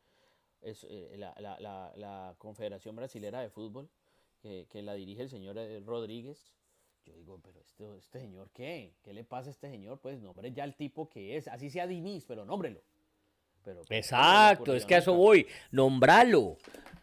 [0.61, 3.89] es eh, la, la, la, Confederación Brasilera de Fútbol,
[4.41, 6.53] que, que, la dirige el señor eh, Rodríguez.
[7.05, 8.93] Yo digo, pero este, este señor, ¿qué?
[9.01, 9.99] ¿Qué le pasa a este señor?
[9.99, 12.81] Pues nombre ya el tipo que es, así sea Diniz, pero nómbrelo.
[13.63, 16.57] Pero, Exacto, es que a eso voy, nombralo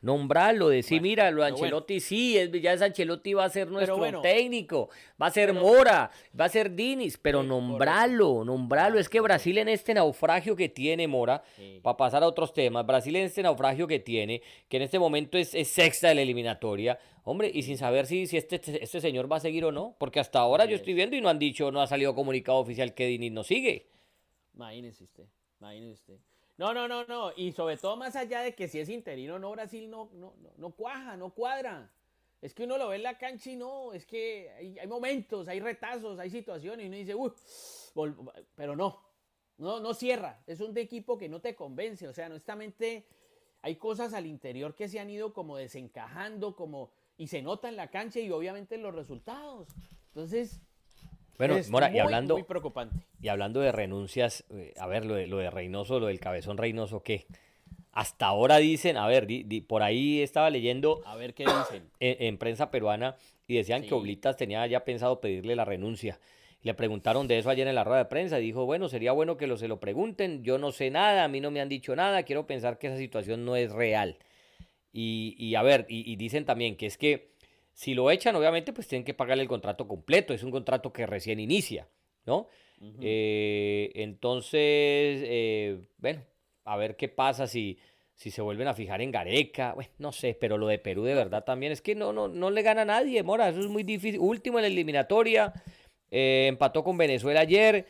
[0.06, 4.88] nombrarlo, decir, mira, lo Ancelotti sí, es, ya es Ancelotti va a ser nuestro técnico,
[5.20, 8.98] va a ser Mora, va a ser Dinis, pero nombralo, nombralo.
[8.98, 11.42] Es que Brasil en este naufragio que tiene Mora,
[11.82, 15.36] para pasar a otros temas, Brasil en este naufragio que tiene, que en este momento
[15.38, 19.36] es, sexta de la eliminatoria, hombre, y sin saber si, si este, este señor va
[19.36, 21.80] a seguir o no, porque hasta ahora yo estoy viendo y no han dicho, no
[21.80, 23.88] ha salido comunicado oficial que Dinis no sigue.
[24.54, 25.24] Imagínese usted,
[25.60, 26.35] imagínese usted.
[26.58, 27.32] No, no, no, no.
[27.36, 30.70] Y sobre todo más allá de que si es interino no, Brasil no, no, no,
[30.70, 31.90] cuaja, no cuadra.
[32.40, 34.50] Es que uno lo ve en la cancha y no, es que
[34.80, 37.32] hay, momentos, hay retazos, hay situaciones y uno dice, uy,
[38.54, 39.02] pero no,
[39.58, 40.42] no, no cierra.
[40.46, 42.06] Es un equipo que no te convence.
[42.08, 43.06] O sea, honestamente,
[43.62, 47.76] hay cosas al interior que se han ido como desencajando, como, y se nota en
[47.76, 49.68] la cancha y obviamente en los resultados.
[50.08, 50.60] Entonces,
[51.38, 53.06] bueno, Mora, y hablando, muy preocupante.
[53.20, 56.56] Y hablando de renuncias, eh, a ver, lo de, lo de Reynoso, lo del cabezón
[56.56, 57.26] Reynoso, ¿qué?
[57.92, 59.26] Hasta ahora dicen, a ver,
[59.66, 61.00] por ahí estaba leyendo.
[61.06, 61.90] A ver qué dicen.
[61.98, 63.16] En, prensa peruana
[63.46, 66.20] y decían que Oblitas tenía ya pensado pedirle la renuncia.
[66.62, 69.36] Le preguntaron de eso ayer en la rueda de prensa y dijo, bueno, sería bueno
[69.36, 71.96] que lo, se lo pregunten, yo no sé nada, a mí no me han dicho
[71.96, 74.18] nada, quiero pensar que esa situación no es real.
[74.92, 77.35] Y, y a ver, y dicen también que es que
[77.76, 80.32] si lo echan, obviamente, pues tienen que pagarle el contrato completo.
[80.32, 81.86] Es un contrato que recién inicia,
[82.24, 82.48] ¿no?
[83.02, 86.22] Eh, entonces, eh, bueno,
[86.64, 87.78] a ver qué pasa si,
[88.14, 89.74] si se vuelven a fijar en Gareca.
[89.74, 92.50] Bueno, no sé, pero lo de Perú de verdad también es que no, no, no
[92.50, 93.50] le gana a nadie, Mora.
[93.50, 94.20] Eso es muy difícil.
[94.20, 95.52] Último en la eliminatoria.
[96.10, 97.86] Eh, empató con Venezuela ayer.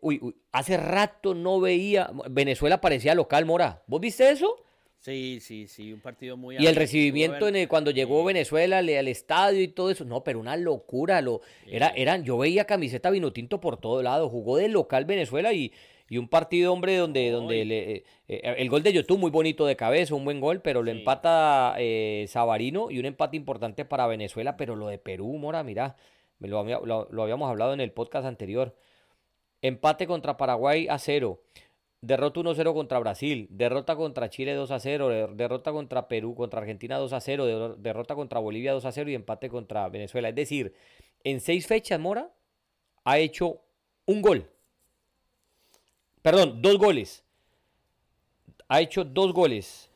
[0.00, 2.08] uy, uy, hace rato no veía.
[2.30, 3.82] Venezuela parecía local, Mora.
[3.88, 4.64] ¿Vos viste eso?
[5.08, 6.56] Sí, sí, sí, un partido muy...
[6.58, 10.38] Y el recibimiento en el, cuando llegó Venezuela al estadio y todo eso, no, pero
[10.38, 15.06] una locura, lo, era, eran, yo veía camiseta Vinotinto por todo lado, jugó de local
[15.06, 15.72] Venezuela y,
[16.10, 19.76] y un partido, hombre, donde, donde eh, eh, el gol de YouTube muy bonito de
[19.76, 24.58] cabeza, un buen gol, pero lo empata eh, Sabarino y un empate importante para Venezuela,
[24.58, 25.96] pero lo de Perú, Mora, mira,
[26.38, 28.76] lo, lo habíamos hablado en el podcast anterior.
[29.62, 31.40] Empate contra Paraguay a cero.
[32.00, 38.14] Derrota 1-0 contra Brasil, derrota contra Chile 2-0, derrota contra Perú, contra Argentina 2-0, derrota
[38.14, 40.28] contra Bolivia 2-0 y empate contra Venezuela.
[40.28, 40.74] Es decir,
[41.24, 42.30] en seis fechas Mora
[43.02, 43.60] ha hecho
[44.06, 44.48] un gol.
[46.22, 47.24] Perdón, dos goles.
[48.68, 49.90] Ha hecho dos goles.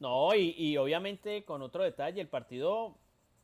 [0.00, 2.96] No, y, y obviamente con otro detalle, el partido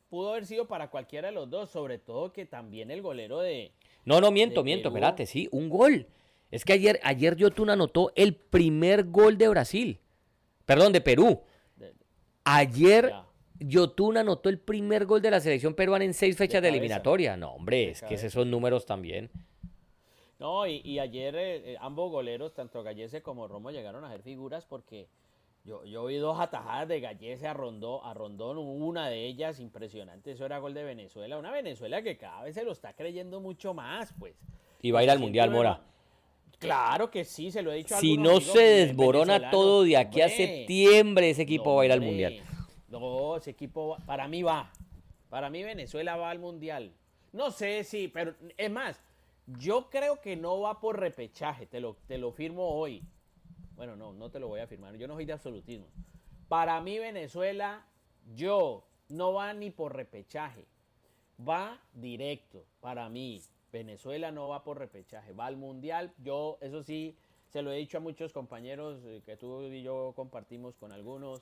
[0.09, 3.71] pudo haber sido para cualquiera de los dos, sobre todo que también el golero de,
[4.05, 6.07] no, no, miento, miento, espérate, sí, un gol.
[6.51, 9.99] Es que ayer, ayer Yotun anotó el primer gol de Brasil.
[10.65, 11.41] Perdón, de Perú.
[12.43, 13.13] Ayer
[13.59, 17.37] Yotun anotó el primer gol de la selección peruana en seis fechas de, eliminatoria.
[17.37, 19.29] No, hombre, es que esos son números también.
[20.39, 24.65] No, y, ayer eh, eh, ambos goleros, tanto Gallese como Romo, llegaron a ser figuras
[24.65, 25.07] porque
[25.63, 30.31] yo, yo vi dos atajadas de Gallese a Rondón, a Rondón, una de ellas impresionante,
[30.31, 33.73] eso era gol de Venezuela, una Venezuela que cada vez se lo está creyendo mucho
[33.73, 34.35] más, pues.
[34.81, 35.81] Y va a ir al Mundial, Mora.
[36.59, 40.21] Claro que sí, se lo he dicho a Si no se desborona todo de aquí
[40.21, 42.41] a septiembre, ese equipo va a ir al Mundial.
[42.89, 44.71] No, ese equipo para mí va.
[45.29, 46.91] Para mí Venezuela va al Mundial.
[47.31, 49.01] No sé si, pero es más,
[49.47, 53.01] yo creo que no va por repechaje, te lo, te lo firmo hoy.
[53.83, 54.95] Bueno, no, no te lo voy a afirmar.
[54.95, 55.87] Yo no soy de absolutismo.
[56.47, 57.85] Para mí, Venezuela,
[58.33, 60.65] yo, no va ni por repechaje.
[61.45, 62.63] Va directo.
[62.79, 63.41] Para mí,
[63.73, 65.33] Venezuela no va por repechaje.
[65.33, 66.13] Va al mundial.
[66.19, 67.17] Yo, eso sí,
[67.49, 71.41] se lo he dicho a muchos compañeros eh, que tú y yo compartimos con algunos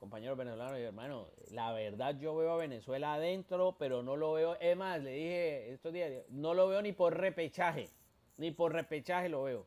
[0.00, 4.56] compañeros venezolanos, y hermano, la verdad yo veo a Venezuela adentro, pero no lo veo,
[4.60, 7.90] es más, le dije estos días, no lo veo ni por repechaje,
[8.38, 9.66] ni por repechaje lo veo.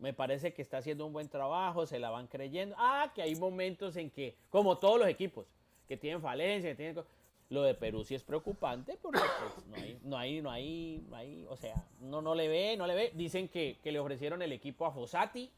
[0.00, 2.74] Me parece que está haciendo un buen trabajo, se la van creyendo.
[2.78, 5.46] Ah, que hay momentos en que, como todos los equipos,
[5.86, 7.04] que tienen falencia, que tienen...
[7.50, 11.16] Lo de Perú sí es preocupante porque pues, no, hay, no, hay, no, hay, no
[11.16, 13.12] hay, o sea, no, no le ve, no le ve.
[13.12, 15.50] Dicen que, que le ofrecieron el equipo a Fossati,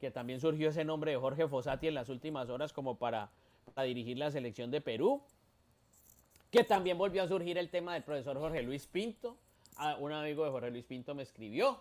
[0.00, 3.30] que también surgió ese nombre de Jorge Fossati en las últimas horas como para,
[3.84, 5.22] dirigir la selección de Perú.
[6.50, 9.36] Que también volvió a surgir el tema del profesor Jorge Luis Pinto.
[9.76, 11.80] Ah, un amigo de Jorge Luis Pinto me escribió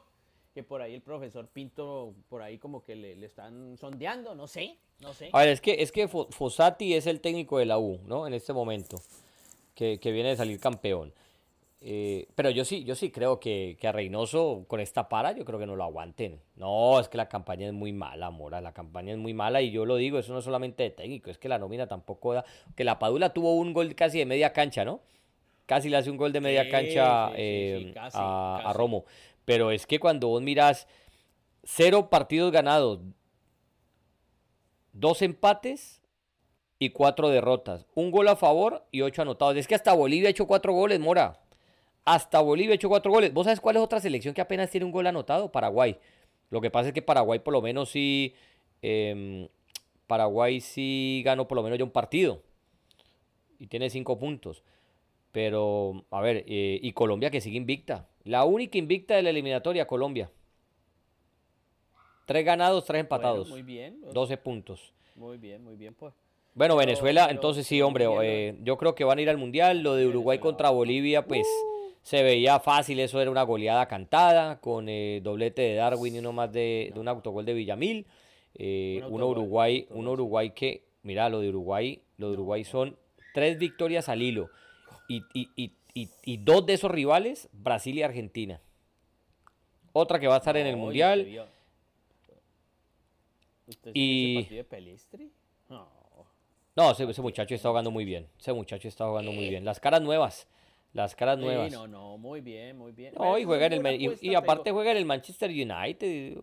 [0.54, 4.48] que por ahí el profesor Pinto, por ahí como que le, le están sondeando, no
[4.48, 5.30] sé, no sé.
[5.34, 8.28] A ver, es que, es que Fossati es el técnico de la U, ¿no?
[8.28, 9.02] En este momento,
[9.74, 11.12] que, que viene de salir campeón.
[11.86, 15.44] Eh, pero yo sí, yo sí creo que, que, a Reynoso con esta para, yo
[15.44, 16.40] creo que no lo aguanten.
[16.56, 18.62] No, es que la campaña es muy mala, Mora.
[18.62, 21.30] La campaña es muy mala y yo lo digo, eso no es solamente de técnico,
[21.30, 22.46] es que la nómina tampoco da.
[22.78, 25.02] Que la Padula tuvo un gol casi de media cancha, ¿no?
[25.66, 28.64] Casi le hace un gol de media Sí, cancha sí, eh, sí, casi, a, a
[28.64, 28.78] casi.
[28.78, 29.06] Romo.
[29.46, 30.88] Pero es que cuando vos miras
[31.64, 33.00] cero partidos ganados,
[34.94, 36.02] dos empates
[36.80, 37.86] y cuatro derrotas.
[37.96, 39.56] Un gol a favor y ocho anotados.
[39.58, 41.40] Es que hasta Bolivia ha hecho cuatro goles, Mora.
[42.06, 43.34] Hasta Bolivia ha hecho cuatro goles.
[43.34, 45.52] ¿Vos sabes cuál es otra selección que apenas tiene un gol anotado?
[45.52, 45.98] Paraguay.
[46.50, 48.36] Lo que pasa es que Paraguay por lo menos sí...
[48.82, 49.48] em,
[50.08, 52.44] Paraguay sí ganó por lo menos ya un partido.
[53.60, 54.64] Y tiene cinco puntos.
[55.32, 58.08] Pero, a ver, eh, y Colombia que sigue invicta.
[58.24, 60.32] La única invicta de la eliminatoria, Colombia.
[62.26, 63.50] Tres ganados, tres empatados.
[63.50, 64.94] Bueno, muy bien, 12 puntos.
[65.16, 66.14] muy bien, muy bien, pues.
[66.56, 69.82] Bueno, Venezuela, pero entonces sí, hombre, eh, yo creo que van a ir al Mundial.
[69.82, 70.70] Lo de Uruguay Venezuela contra.
[70.70, 71.48] Bolivia, pues
[72.04, 76.32] se veía fácil, eso era una goleada cantada, con eh, doblete de Darwin y uno
[76.32, 78.06] más de, de un autogol de Villamil.
[78.56, 80.08] Eh, Un uno Uruguay, un.
[80.08, 82.98] Uruguay que, mira, lo de Uruguay, lo de Uruguay son
[83.34, 84.50] tres victorias al hilo.
[85.10, 88.60] Y, y, y, y, y dos de esos rivales, Brasil y Argentina.
[89.92, 91.20] Otra que va a estar en el Mundial.
[91.20, 91.48] usted vio-
[93.68, 95.32] ¿Usted Y- ese partido de Pelistri?
[95.70, 95.88] No.
[96.76, 98.28] No, ese, ese muchacho está jugando muy bien.
[98.40, 99.64] Ese muchacho está jugando muy bien.
[99.64, 100.48] Las caras nuevas.
[100.94, 101.72] Las caras Sí, nuevas.
[101.72, 103.14] no, no, muy bien, muy bien.
[103.18, 106.38] No, y es juega en el y- aparte juega en el Manchester United.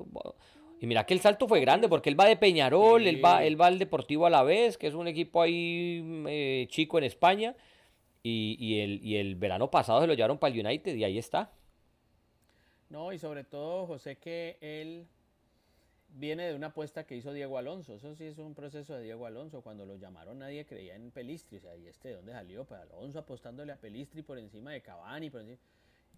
[0.81, 3.61] Y mira que el salto fue grande porque él va de Peñarol, él va, él
[3.61, 7.55] va al Deportivo a la vez, que es un equipo ahí eh, chico en España.
[8.23, 11.19] Y, y el, y el verano pasado se lo llevaron para el United y ahí
[11.19, 11.51] está.
[12.91, 15.07] No, y sobre todo, José, que él
[16.19, 17.95] viene de una apuesta que hizo Diego Alonso.
[17.95, 19.63] Eso sí es un proceso de Diego Alonso.
[19.63, 21.59] Cuando lo llamaron nadie creía en Pelistri.
[21.59, 22.65] O sea, ¿y este de dónde salió?
[22.65, 25.31] Pues Alonso apostándole a Pelistri por encima de Cavani.
[25.31, 25.59] Por encima...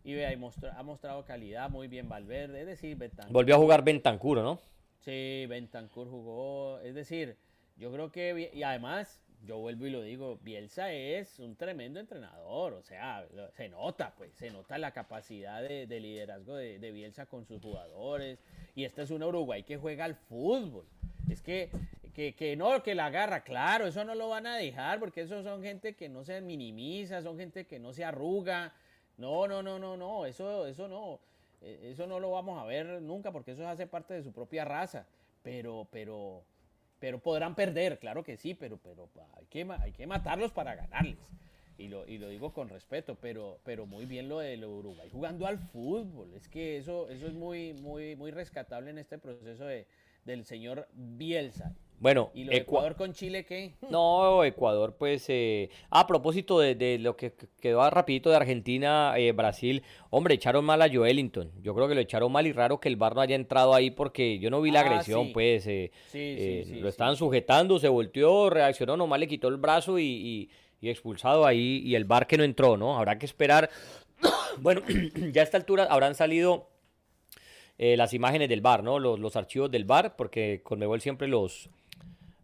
[0.05, 2.62] Y vea, y ha mostrado calidad muy bien Valverde.
[2.62, 3.32] Es decir, Bentancur.
[3.32, 4.59] Volvió a jugar Bentancuro, ¿no?
[4.98, 6.80] Sí, Bentancur jugó.
[6.80, 7.36] Es decir,
[7.76, 8.50] yo creo que.
[8.53, 12.74] Y además, yo vuelvo y lo digo: Bielsa es un tremendo entrenador.
[12.74, 14.34] O sea, se nota, pues.
[14.34, 18.38] Se nota la capacidad de, de liderazgo de, Bielsa con sus jugadores.
[18.74, 20.86] Y esta es una Uruguay que juega al fútbol.
[21.30, 21.70] Es que.
[22.14, 25.45] Que, que no, que la agarra, claro, eso no lo van a dejar, porque esos
[25.45, 28.74] son gente que no se minimiza, son gente que no se arruga.
[29.16, 31.20] No, no, no, no, no, eso, eso no.
[31.62, 34.64] Eh, Eso no lo vamos a ver nunca porque eso hace parte de su propia
[34.64, 35.07] raza.
[35.43, 36.45] Pero, pero,
[37.03, 41.18] pero podrán perder, claro que sí, pero, pero hay que, hay que matarlos para ganarles.
[41.76, 44.74] Y lo, y lo digo con respeto, pero, pero muy bien lo de lo de
[44.74, 46.32] Uruguay jugando al fútbol.
[46.32, 49.88] Es que eso, eso es muy, muy, muy rescatable en este proceso de,
[50.24, 51.74] del señor Bielsa.
[52.03, 53.74] Bueno, Y lo de Ecua- Ecuador con Chile, ¿qué?
[53.88, 59.14] No, Ecuador, pues, eh, a propósito de, de lo que que quedó rapidito de Argentina,
[59.16, 62.80] eh, Brasil, hombre, echaron mal a Joelinton, yo creo que lo echaron mal y raro
[62.80, 65.30] que el VAR no haya entrado ahí porque yo no vi la Ah, agresión, sí.
[65.32, 69.46] pues, eh, Sí, eh, sí, sí, lo estaban sujetando, se volteó, reaccionó, nomás le quitó
[69.46, 70.50] el brazo y, y-
[70.80, 72.98] y expulsado ahí y el VAR que no entró, ¿no?
[72.98, 73.70] Habrá que esperar,
[74.61, 74.82] bueno,
[75.32, 76.66] ya a esta altura habrán salido
[77.78, 78.98] eh, las imágenes del VAR, ¿no?
[78.98, 81.70] Los, los archivos del VAR, porque Conmebol siempre los,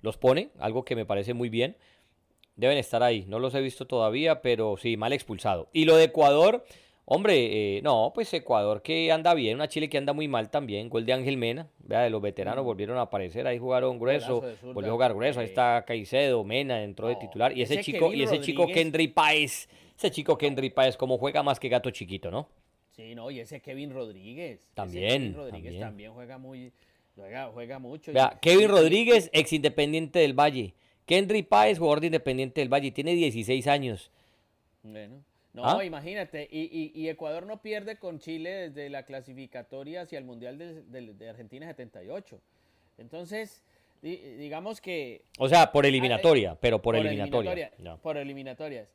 [0.00, 1.76] los pone, algo que me parece muy bien.
[2.56, 5.68] Deben estar ahí, no los he visto todavía, pero sí, mal expulsado.
[5.72, 6.64] Y lo de Ecuador,
[7.04, 10.88] hombre, eh, no, pues Ecuador que anda bien, una Chile que anda muy mal también,
[10.88, 14.72] gol de Ángel Mena, vea, de los veteranos volvieron a aparecer, ahí jugaron grueso, Mm.
[14.72, 18.12] Volvió a jugar grueso, ahí está Caicedo, Mena entró de titular, y ese, ese chico,
[18.12, 22.30] y ese chico Kendry Páez, ese chico Kendry Páez, como juega más que gato chiquito,
[22.30, 22.48] ¿no?
[22.90, 24.68] Sí, no, y ese Kevin Rodríguez.
[24.74, 25.80] También, Kevin Rodríguez también.
[25.80, 26.72] también, juega muy.
[27.18, 28.10] Juega, juega mucho.
[28.10, 30.74] y- Vea, y- Kevin y- Rodríguez, ex Independiente del Valle.
[31.04, 34.10] Kendry Páez, jugador de Independiente del Valle, tiene 16 años.
[34.82, 35.24] Bueno.
[35.54, 35.84] No, ¿Ah?
[35.84, 41.66] imagínate, y, Ecuador no pierde con Chile desde la clasificatoria hacia el Mundial de, Argentina
[41.66, 42.40] 78.
[42.98, 43.64] Entonces,
[44.00, 45.22] digamos que...
[45.38, 47.72] O sea, por eliminatoria, pero por, eliminatoria.
[48.02, 48.88] Por eliminatorias.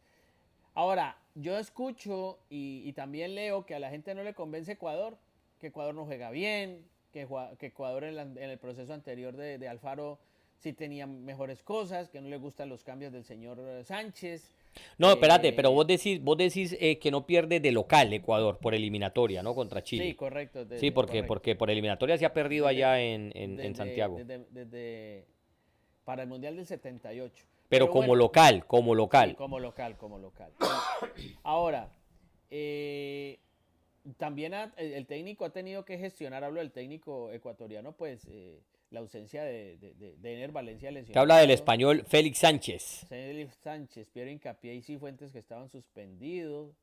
[0.73, 5.17] Ahora, yo escucho y, también leo que a la gente no le convence Ecuador,
[5.59, 7.27] que Ecuador no juega bien, que,
[7.59, 10.19] que Ecuador en, el proceso anterior de, Alfaro
[10.57, 14.53] sí tenía mejores cosas, que no le gustan los cambios del señor Sánchez.
[14.97, 18.57] No, espérate, pero eh, vos decís, vos decís eh, que no pierde de local Ecuador
[18.57, 19.53] por eliminatoria, ¿no?
[19.53, 20.05] Contra Chile.
[20.05, 20.65] Sí, correcto.
[20.77, 24.17] sí, porque, porque por eliminatoria se ha perdido allá en, en, Santiago.
[24.49, 25.25] Desde,
[26.03, 27.45] para el Mundial del 78.
[27.69, 29.35] Pero, como local, como local.
[29.35, 30.51] como local, como local.
[31.43, 31.89] Ahora,
[32.49, 33.39] eh,
[34.17, 39.43] también el técnico ha tenido que gestionar, hablo del técnico ecuatoriano, pues eh, la ausencia
[39.43, 41.13] de, de, Ener Valencia lesionado.
[41.13, 43.05] Que habla del español Félix Sánchez.
[43.07, 46.75] Félix Sánchez, Piero Incapié y Cifuentes que estaban suspendidos.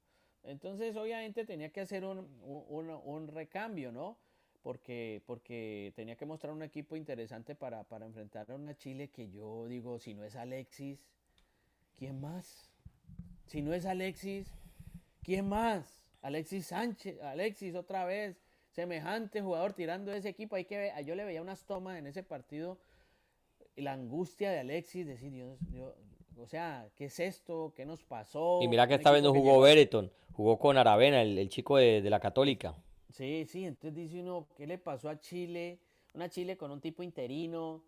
[0.43, 4.19] Entonces, obviamente tenía que hacer un, un recambio, ¿no?
[4.63, 9.31] porque, porque tenía que mostrar un equipo interesante para, para enfrentar a una Chile que
[9.31, 10.99] yo digo, si no es Alexis,
[11.97, 12.71] ¿quién más?
[13.47, 14.53] Si no es Alexis,
[15.23, 16.00] ¿quién más?
[16.23, 18.37] Alexis Sánchez, Alexis otra vez,
[18.71, 20.57] semejante jugador tirando ese equipo.
[20.57, 22.79] Hay que yo le veía unas tomas en ese partido,
[23.77, 25.95] la angustia de Alexis, decir, Dios, Dios
[26.41, 27.73] o sea, ¿qué es esto?
[27.77, 28.61] ¿Qué nos pasó?
[28.63, 32.11] Y mira que esta vez no jugó Bereton, jugó con Aravena, el, chico de, de
[32.11, 32.75] la Católica.
[33.13, 35.81] Sí, sí, entonces dice uno, ¿qué le pasó a Chile?
[36.15, 37.83] Una Chile con un tipo interino.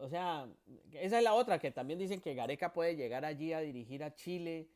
[0.00, 0.46] O sea,
[0.92, 4.14] esa es la otra, que también dicen que Gareca puede llegar allí a dirigir a
[4.14, 4.68] Chile,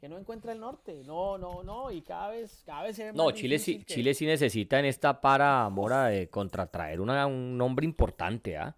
[0.00, 1.02] que no encuentra el norte.
[1.04, 4.24] No, no, no, y cada vez, cada vez se ve No, Chile sí, Chile sí
[4.24, 8.74] necesita en esta para, Mora, de contratraer un nombre importante, ¿ah?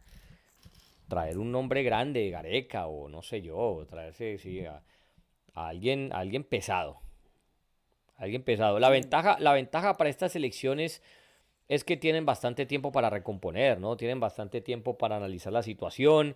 [1.09, 4.83] Traer un nombre grande, Gareca, o no sé yo, traerse, sí, a,
[5.55, 7.01] alguien, a alguien pesado.
[8.17, 8.81] Alguien pesado.
[8.81, 11.03] La ventaja, la ventaja para estas elecciones
[11.69, 13.97] es que tienen bastante tiempo para recomponer, ¿no?
[13.97, 16.35] Tienen bastante tiempo para analizar la situación.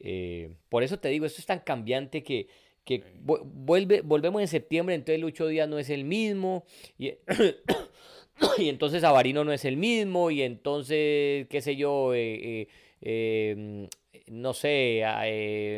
[0.00, 2.48] Eh, por eso te digo, esto es tan cambiante que,
[2.84, 6.64] que vuelve, volvemos en septiembre, entonces Lucho Díaz no es el mismo.
[6.98, 7.12] Y,
[8.58, 10.30] y entonces Avarino no es el mismo.
[10.30, 12.68] Y entonces, qué sé yo, eh,
[13.00, 13.88] eh,
[14.28, 15.02] no sé,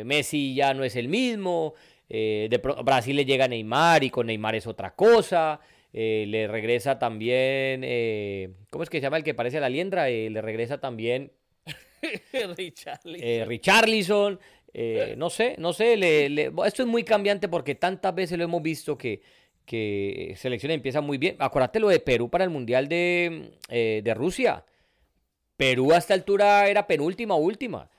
[0.05, 1.73] Messi ya no es el mismo.
[2.09, 5.59] Eh, de Brasil le llega Neymar y con Neymar es otra cosa.
[5.93, 9.69] Eh, le regresa también, eh, ¿cómo es que se llama el que parece a la
[9.69, 10.07] liendra?
[10.09, 11.31] le regresa también
[13.47, 14.39] Richarlison.
[15.17, 18.97] No sé, no sé, le, esto es muy cambiante porque tantas veces lo hemos visto
[18.97, 19.21] que,
[19.65, 21.35] que selecciones empiezan muy bien.
[21.39, 24.63] Acuérdate lo de Perú para el Mundial de, de Rusia.
[25.57, 27.89] Perú a esta altura era penúltima o última.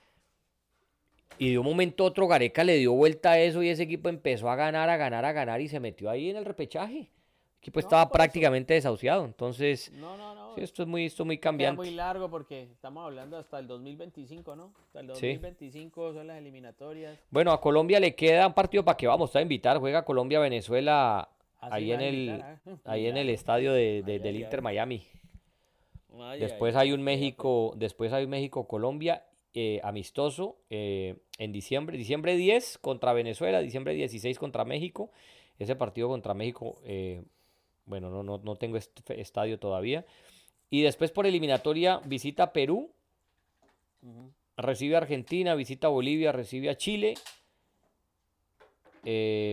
[1.38, 4.08] Y de un momento a otro Gareca le dio vuelta a eso y ese equipo
[4.08, 7.10] empezó a ganar, a ganar, a ganar y se metió ahí en el repechaje.
[7.60, 9.24] Equipo estaba prácticamente desahuciado.
[9.24, 9.92] Entonces,
[10.56, 11.76] esto es muy, esto muy cambiante.
[11.76, 14.72] muy largo porque estamos hablando hasta el 2025, ¿no?
[14.86, 17.18] Hasta el 2025 son las eliminatorias.
[17.30, 19.78] Bueno, a Colombia le queda un partido para que vamos a invitar.
[19.78, 21.28] Juega Colombia-Venezuela
[21.60, 22.58] ah, ahí, en el, ¿eh?
[22.84, 25.02] ahí en el estadio de, del Inter Miami.
[26.38, 32.78] después hay un México, después hay un México-Colombia eh, amistoso eh, en diciembre, diciembre 10
[32.78, 35.10] contra Venezuela, diciembre 16 contra México.
[35.58, 37.24] Ese partido contra México, eh,
[37.88, 40.04] bueno, no, no, no tengo este estadio todavía.
[40.70, 42.90] Y después por eliminatoria visita Perú,
[44.56, 47.14] recibe a Argentina, visita Bolivia, recibe a Chile,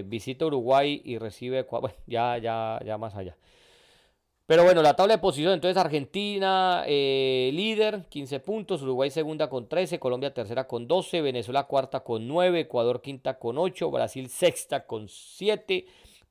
[0.05, 3.37] visita Uruguay y recibe, bueno, ya, ya, ya más allá.
[4.47, 9.67] Pero bueno, la tabla de posición, entonces Argentina eh, líder, 15 puntos, Uruguay segunda con
[9.67, 14.85] 13, Colombia tercera con 12, Venezuela cuarta con 9, Ecuador quinta con 8, Brasil sexta
[14.85, 15.87] con 7,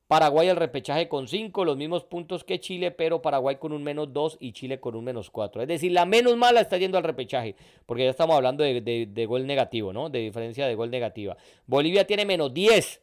[0.07, 4.13] Paraguay el repechaje con 5, los mismos puntos que Chile, pero Paraguay con un menos
[4.13, 5.63] 2 y Chile con un menos 4.
[5.63, 7.55] Es decir, la menos mala está yendo al repechaje,
[7.87, 10.09] porque ya estamos hablando de, gol negativo, ¿no?
[10.09, 11.37] De diferencia de gol negativa.
[11.65, 13.01] Bolivia tiene menos 10,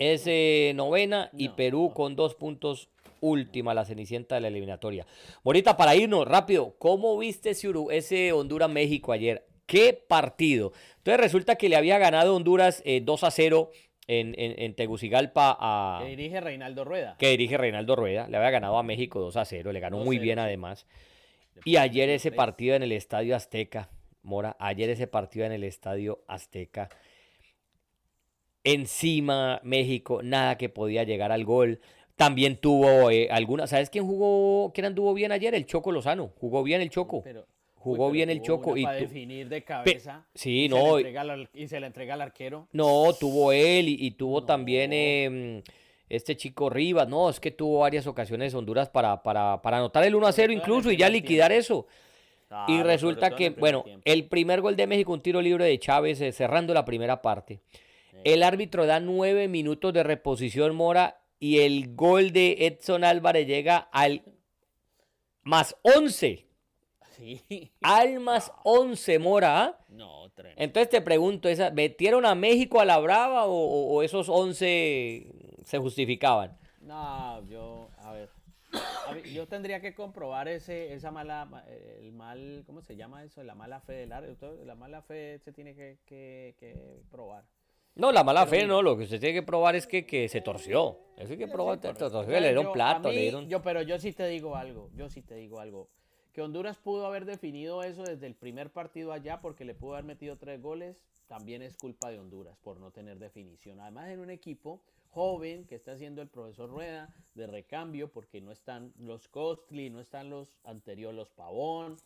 [0.00, 2.88] es eh, novena, y Perú con 2 puntos
[3.20, 5.06] última, la cenicienta de la eliminatoria.
[5.44, 9.46] Morita, para irnos rápido, ¿cómo viste ese, Honduras-México ayer?
[9.66, 10.72] ¿Qué partido?
[10.98, 13.70] Entonces resulta que le había ganado Honduras 2 eh, a 0
[14.08, 16.00] en, Tegucigalpa a...
[16.02, 17.16] Que dirige Reinaldo Rueda.
[17.18, 18.26] Que dirige Reinaldo Rueda.
[18.28, 19.72] Le había ganado a México 2 a 0.
[19.72, 20.86] Le ganó muy bien además.
[21.64, 23.90] Y ayer ese partido en el Estadio Azteca,
[24.22, 26.88] Mora, ayer ese partido en el Estadio Azteca.
[28.64, 31.80] Encima México, nada que podía llegar al gol.
[32.16, 33.66] También tuvo eh, alguna.
[33.66, 34.72] ¿Sabes quién jugó?
[34.72, 35.54] ¿Quién anduvo bien ayer?
[35.54, 36.32] El Choco Lozano.
[36.40, 37.22] Jugó bien el Choco.
[37.88, 38.76] Jugó bien el Choco.
[38.76, 40.26] y para definir de cabeza.
[40.34, 40.98] sí, y no.
[40.98, 42.68] Se y se le entrega al arquero.
[42.72, 44.92] No, tuvo él y, tuvo también.
[44.92, 45.62] Em,
[46.08, 50.14] este chico Rivas, no, es que tuvo varias ocasiones Honduras para, para, para anotar el
[50.14, 51.86] 1 a 0 incluso y ya liquidar eso.
[52.66, 56.32] y resulta que, bueno, el primer gol de México, un tiro libre de Chávez eh,
[56.32, 57.60] cerrando la primera parte.
[58.24, 63.76] El árbitro da nueve minutos de reposición Mora y el gol de Edson Álvarez llega
[63.92, 64.22] al
[65.42, 66.47] más 11.
[67.18, 67.70] Sí.
[67.82, 69.78] Al más 11, Mora.
[69.88, 70.62] No, tremendo.
[70.62, 75.26] Entonces te pregunto, ¿metieron a México a la brava o, esos 11
[75.64, 76.56] se justificaban?
[76.80, 78.30] No, yo, a ver,
[79.34, 81.64] yo tendría que comprobar ese, esa mala,
[82.00, 83.42] el mal, ¿cómo se llama eso?
[83.42, 84.64] La mala fe del árbitro.
[84.64, 87.44] La mala fe se tiene que, que probar.
[87.98, 90.40] No, la mala fe no, lo que usted tiene que probar es que, que se
[90.40, 91.00] torció.
[91.16, 93.48] Eso hay que probar, se torció, le dieron plato, le dieron...
[93.48, 95.88] Yo, pero yo sí te digo algo, yo sí te digo algo.
[96.38, 100.04] Que Honduras pudo haber definido eso desde el primer partido allá porque le pudo haber
[100.04, 103.80] metido tres goles, también es culpa de Honduras por no tener definición.
[103.80, 104.80] Además en un equipo
[105.10, 109.98] joven que está haciendo el profesor Rueda de recambio porque no están los Costly, no
[109.98, 111.96] están los anteriores, los Pavón,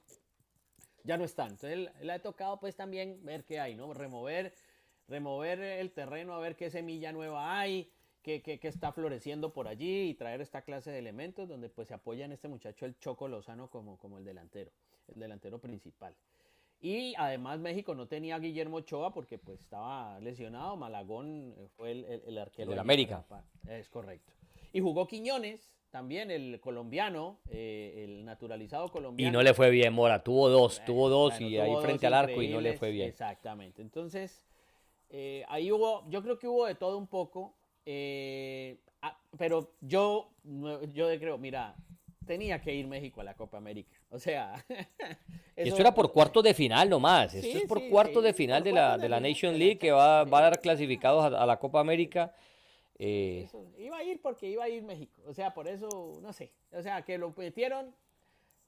[1.04, 1.50] ya no están.
[1.50, 3.92] Entonces le ha tocado pues también ver qué hay, ¿no?
[3.92, 4.54] Remover
[5.08, 7.92] remover el terreno a ver qué semilla nueva hay,
[8.22, 11.94] qué, qué, está floreciendo por allí y traer esta clase de elementos donde pues se
[11.94, 14.70] apoya en este muchacho el Choco Lozano como, como el delantero,
[15.08, 16.14] el delantero principal.
[16.80, 22.22] Y además México no tenía a Guillermo Ochoa porque pues estaba lesionado, Malagón fue el,
[22.26, 22.72] el, arquero.
[22.72, 23.24] De América.
[23.68, 24.32] Es correcto.
[24.72, 29.28] Y jugó Quiñones, también el colombiano, eh, el naturalizado colombiano.
[29.28, 32.42] Y no le fue bien, Mora, tuvo dos, tuvo dos y ahí frente al arco
[32.42, 33.08] y no le fue bien.
[33.08, 33.82] Exactamente.
[33.82, 34.44] Entonces,
[35.10, 37.54] eh, ahí hubo, yo creo que hubo de todo un poco,
[37.86, 40.30] eh, ah, pero yo,
[40.92, 41.74] yo creo, mira,
[42.26, 43.96] tenía que ir México a la Copa América.
[44.10, 44.64] O sea,
[45.56, 47.34] eso, era por cuartos de final nomás.
[47.34, 50.38] Esto es por cuartos de final de la, de la Nation League que va, va
[50.38, 52.34] a dar clasificados a, la Copa América.
[52.98, 55.20] Eh, iba a ir porque iba a ir México.
[55.26, 56.52] O sea, por eso, no sé.
[56.72, 57.94] O sea, que lo metieron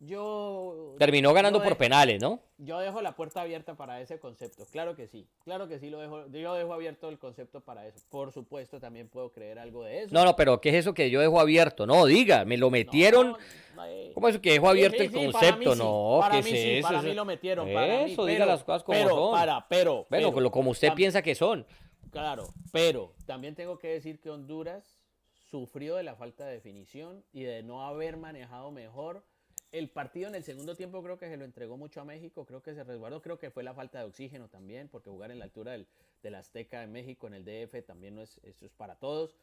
[0.07, 0.95] yo.
[0.99, 2.41] Terminó ganando por penales, ¿no?
[2.59, 4.65] Yo dejo la puerta abierta para ese concepto.
[4.71, 5.27] Claro que sí.
[5.45, 6.27] Claro que sí lo dejo.
[6.29, 7.99] Yo dejo abierto el concepto para eso.
[8.09, 10.15] Por supuesto, también puedo creer algo de eso.
[10.15, 11.87] No, no, pero ¿qué es eso que yo dejo abierto?
[11.87, 13.37] No, diga, me lo metieron.
[14.15, 15.75] ¿Cómo es que dejo abierto el concepto?
[15.75, 17.69] no, para mí, sí, para mí lo metieron.
[17.69, 19.33] eso, diga las cosas como pero, son.
[19.33, 21.67] Para, pero, bueno, como usted piensa que son.
[22.11, 25.01] Claro, pero también tengo que decir que Honduras
[25.51, 29.25] sufrió de la falta de definición y de no haber manejado mejor
[29.75, 32.62] el partido en el segundo tiempo creo que se lo entregó mucho a México, creo
[32.62, 35.47] que se resguardó, creo que fue la falta de oxígeno también, porque jugar en la
[35.47, 39.35] altura del, Azteca de México, en el DF, también no es, eso es para todos.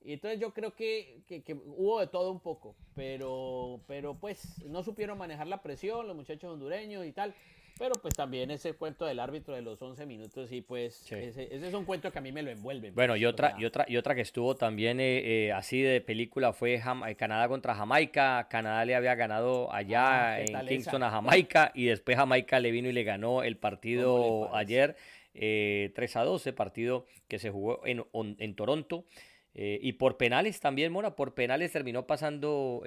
[0.00, 4.82] Y entonces yo creo que, que, hubo de todo un poco, pero, pero pues no
[4.82, 7.34] supieron manejar la presión los muchachos hondureños y tal.
[7.80, 11.72] Pero pues también ese cuento del árbitro de los 11 minutos, y pues Ese, es
[11.72, 12.90] un cuento que a mí me lo envuelve.
[12.90, 16.52] Bueno, y otra, y otra, y otra que estuvo también eh, eh, así de película
[16.52, 18.48] fue eh, Canadá contra Jamaica.
[18.50, 22.90] Canadá le había ganado allá ah, en Kingston a Jamaica y después Jamaica le vino
[22.90, 24.94] y le ganó el partido ayer
[25.32, 29.06] 3 a 12, partido que se jugó en, en Toronto.
[29.54, 32.82] y por penales también, Mora, por penales terminó pasando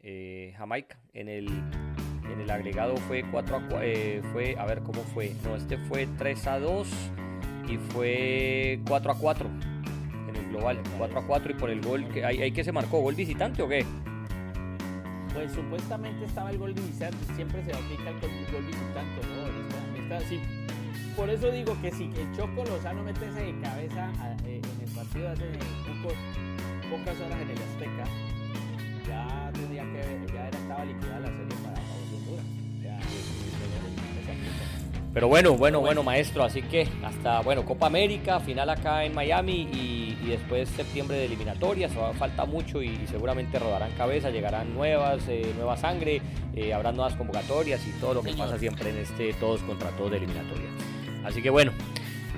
[0.00, 1.48] Jamaica en el
[2.36, 5.32] en el agregado fue 4 a 4, eh, fue, a ver cómo fue.
[5.42, 6.88] No, este fue 3 a 2
[7.68, 9.50] y fue 4 a 4
[10.28, 10.78] en el global.
[10.98, 13.00] 4 a 4 y por el gol, que ¿hay, que se marcó?
[13.00, 13.86] ¿Gol visitante o qué?
[15.32, 19.20] Pues supuestamente estaba el gol visitante, siempre se aplica el gol visitante,
[20.08, 20.20] ¿no?
[20.28, 20.40] sí.
[21.16, 24.12] Por eso digo que si el Choco Lozano mete ese de cabeza
[24.44, 25.44] eh, en el partido hace
[26.90, 28.04] pocas horas en el Azteca,
[29.08, 31.76] ya tendría que ya era, estaba liquidada la serie para
[35.16, 36.44] pero bueno, bueno, bueno, maestro.
[36.44, 41.90] Así que hasta, bueno, Copa América, final acá en Miami y, después septiembre de eliminatorias.
[42.18, 46.20] Falta mucho y, seguramente rodarán cabeza, llegarán nuevas, eh, nueva sangre,
[46.54, 50.10] eh, habrá nuevas convocatorias y todo lo que pasa siempre en este todos contra todos
[50.10, 50.66] de eliminatoria.
[51.24, 51.72] Así que bueno,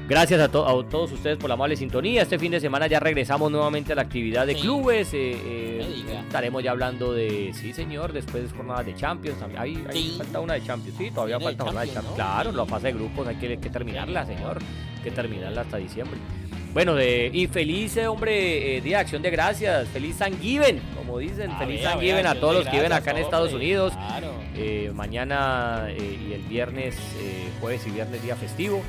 [0.08, 2.22] Gracias a, todos ustedes por la amable sintonía.
[2.22, 5.12] Este fin de semana ya regresamos nuevamente a la actividad de clubes.
[5.12, 9.36] Eh, eh, estaremos ya hablando de, sí señor, después de jornadas de Champions.
[9.58, 9.74] Hay,
[10.16, 12.16] falta una de Champions, sí, todavía falta una de Champions.
[12.16, 14.60] Claro, la fase de grupos hay que, terminarla, señor.
[14.96, 16.18] Hay que terminarla hasta diciembre.
[16.72, 19.88] Bueno, de, y feliz, eh, hombre, Día de Acción de Gracias.
[19.88, 21.54] Feliz San Given, como dicen.
[21.58, 23.92] feliz San Given a todos los que viven acá en Estados Unidos.
[24.94, 26.96] mañana y el viernes,
[27.60, 28.82] jueves y viernes, día festivo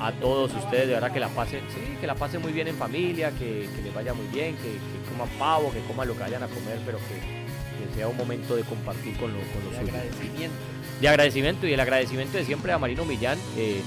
[0.00, 2.76] a todos ustedes, de verdad que la pasen, sí, que la pasen muy bien en
[2.76, 4.78] familia, que, les vaya muy bien, que,
[5.10, 7.46] coman pavo, que coman lo que vayan a comer, pero que,
[7.94, 9.90] sea un momento de compartir con, lo, con los de.
[9.90, 10.56] Agradecimiento.
[11.00, 13.80] De agradecimiento y el agradecimiento de siempre a Marino Millán eh,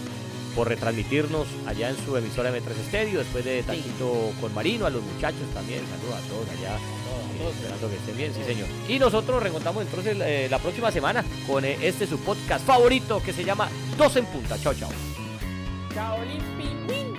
[0.56, 4.42] por retransmitirnos allá en su emisora M3 Estéreo, después de Taquito sí.
[4.42, 6.76] con Marino, a los muchachos también, saludos a todos allá.
[6.76, 8.68] Eh, esperando que estén bien, sí señor.
[8.88, 13.44] Y nosotros reencontramos entonces eh, la próxima semana con este su podcast favorito que se
[13.44, 14.58] llama Dos en Punta.
[14.60, 14.90] Chao, chao.
[16.00, 17.19] Shaolin Pinguim.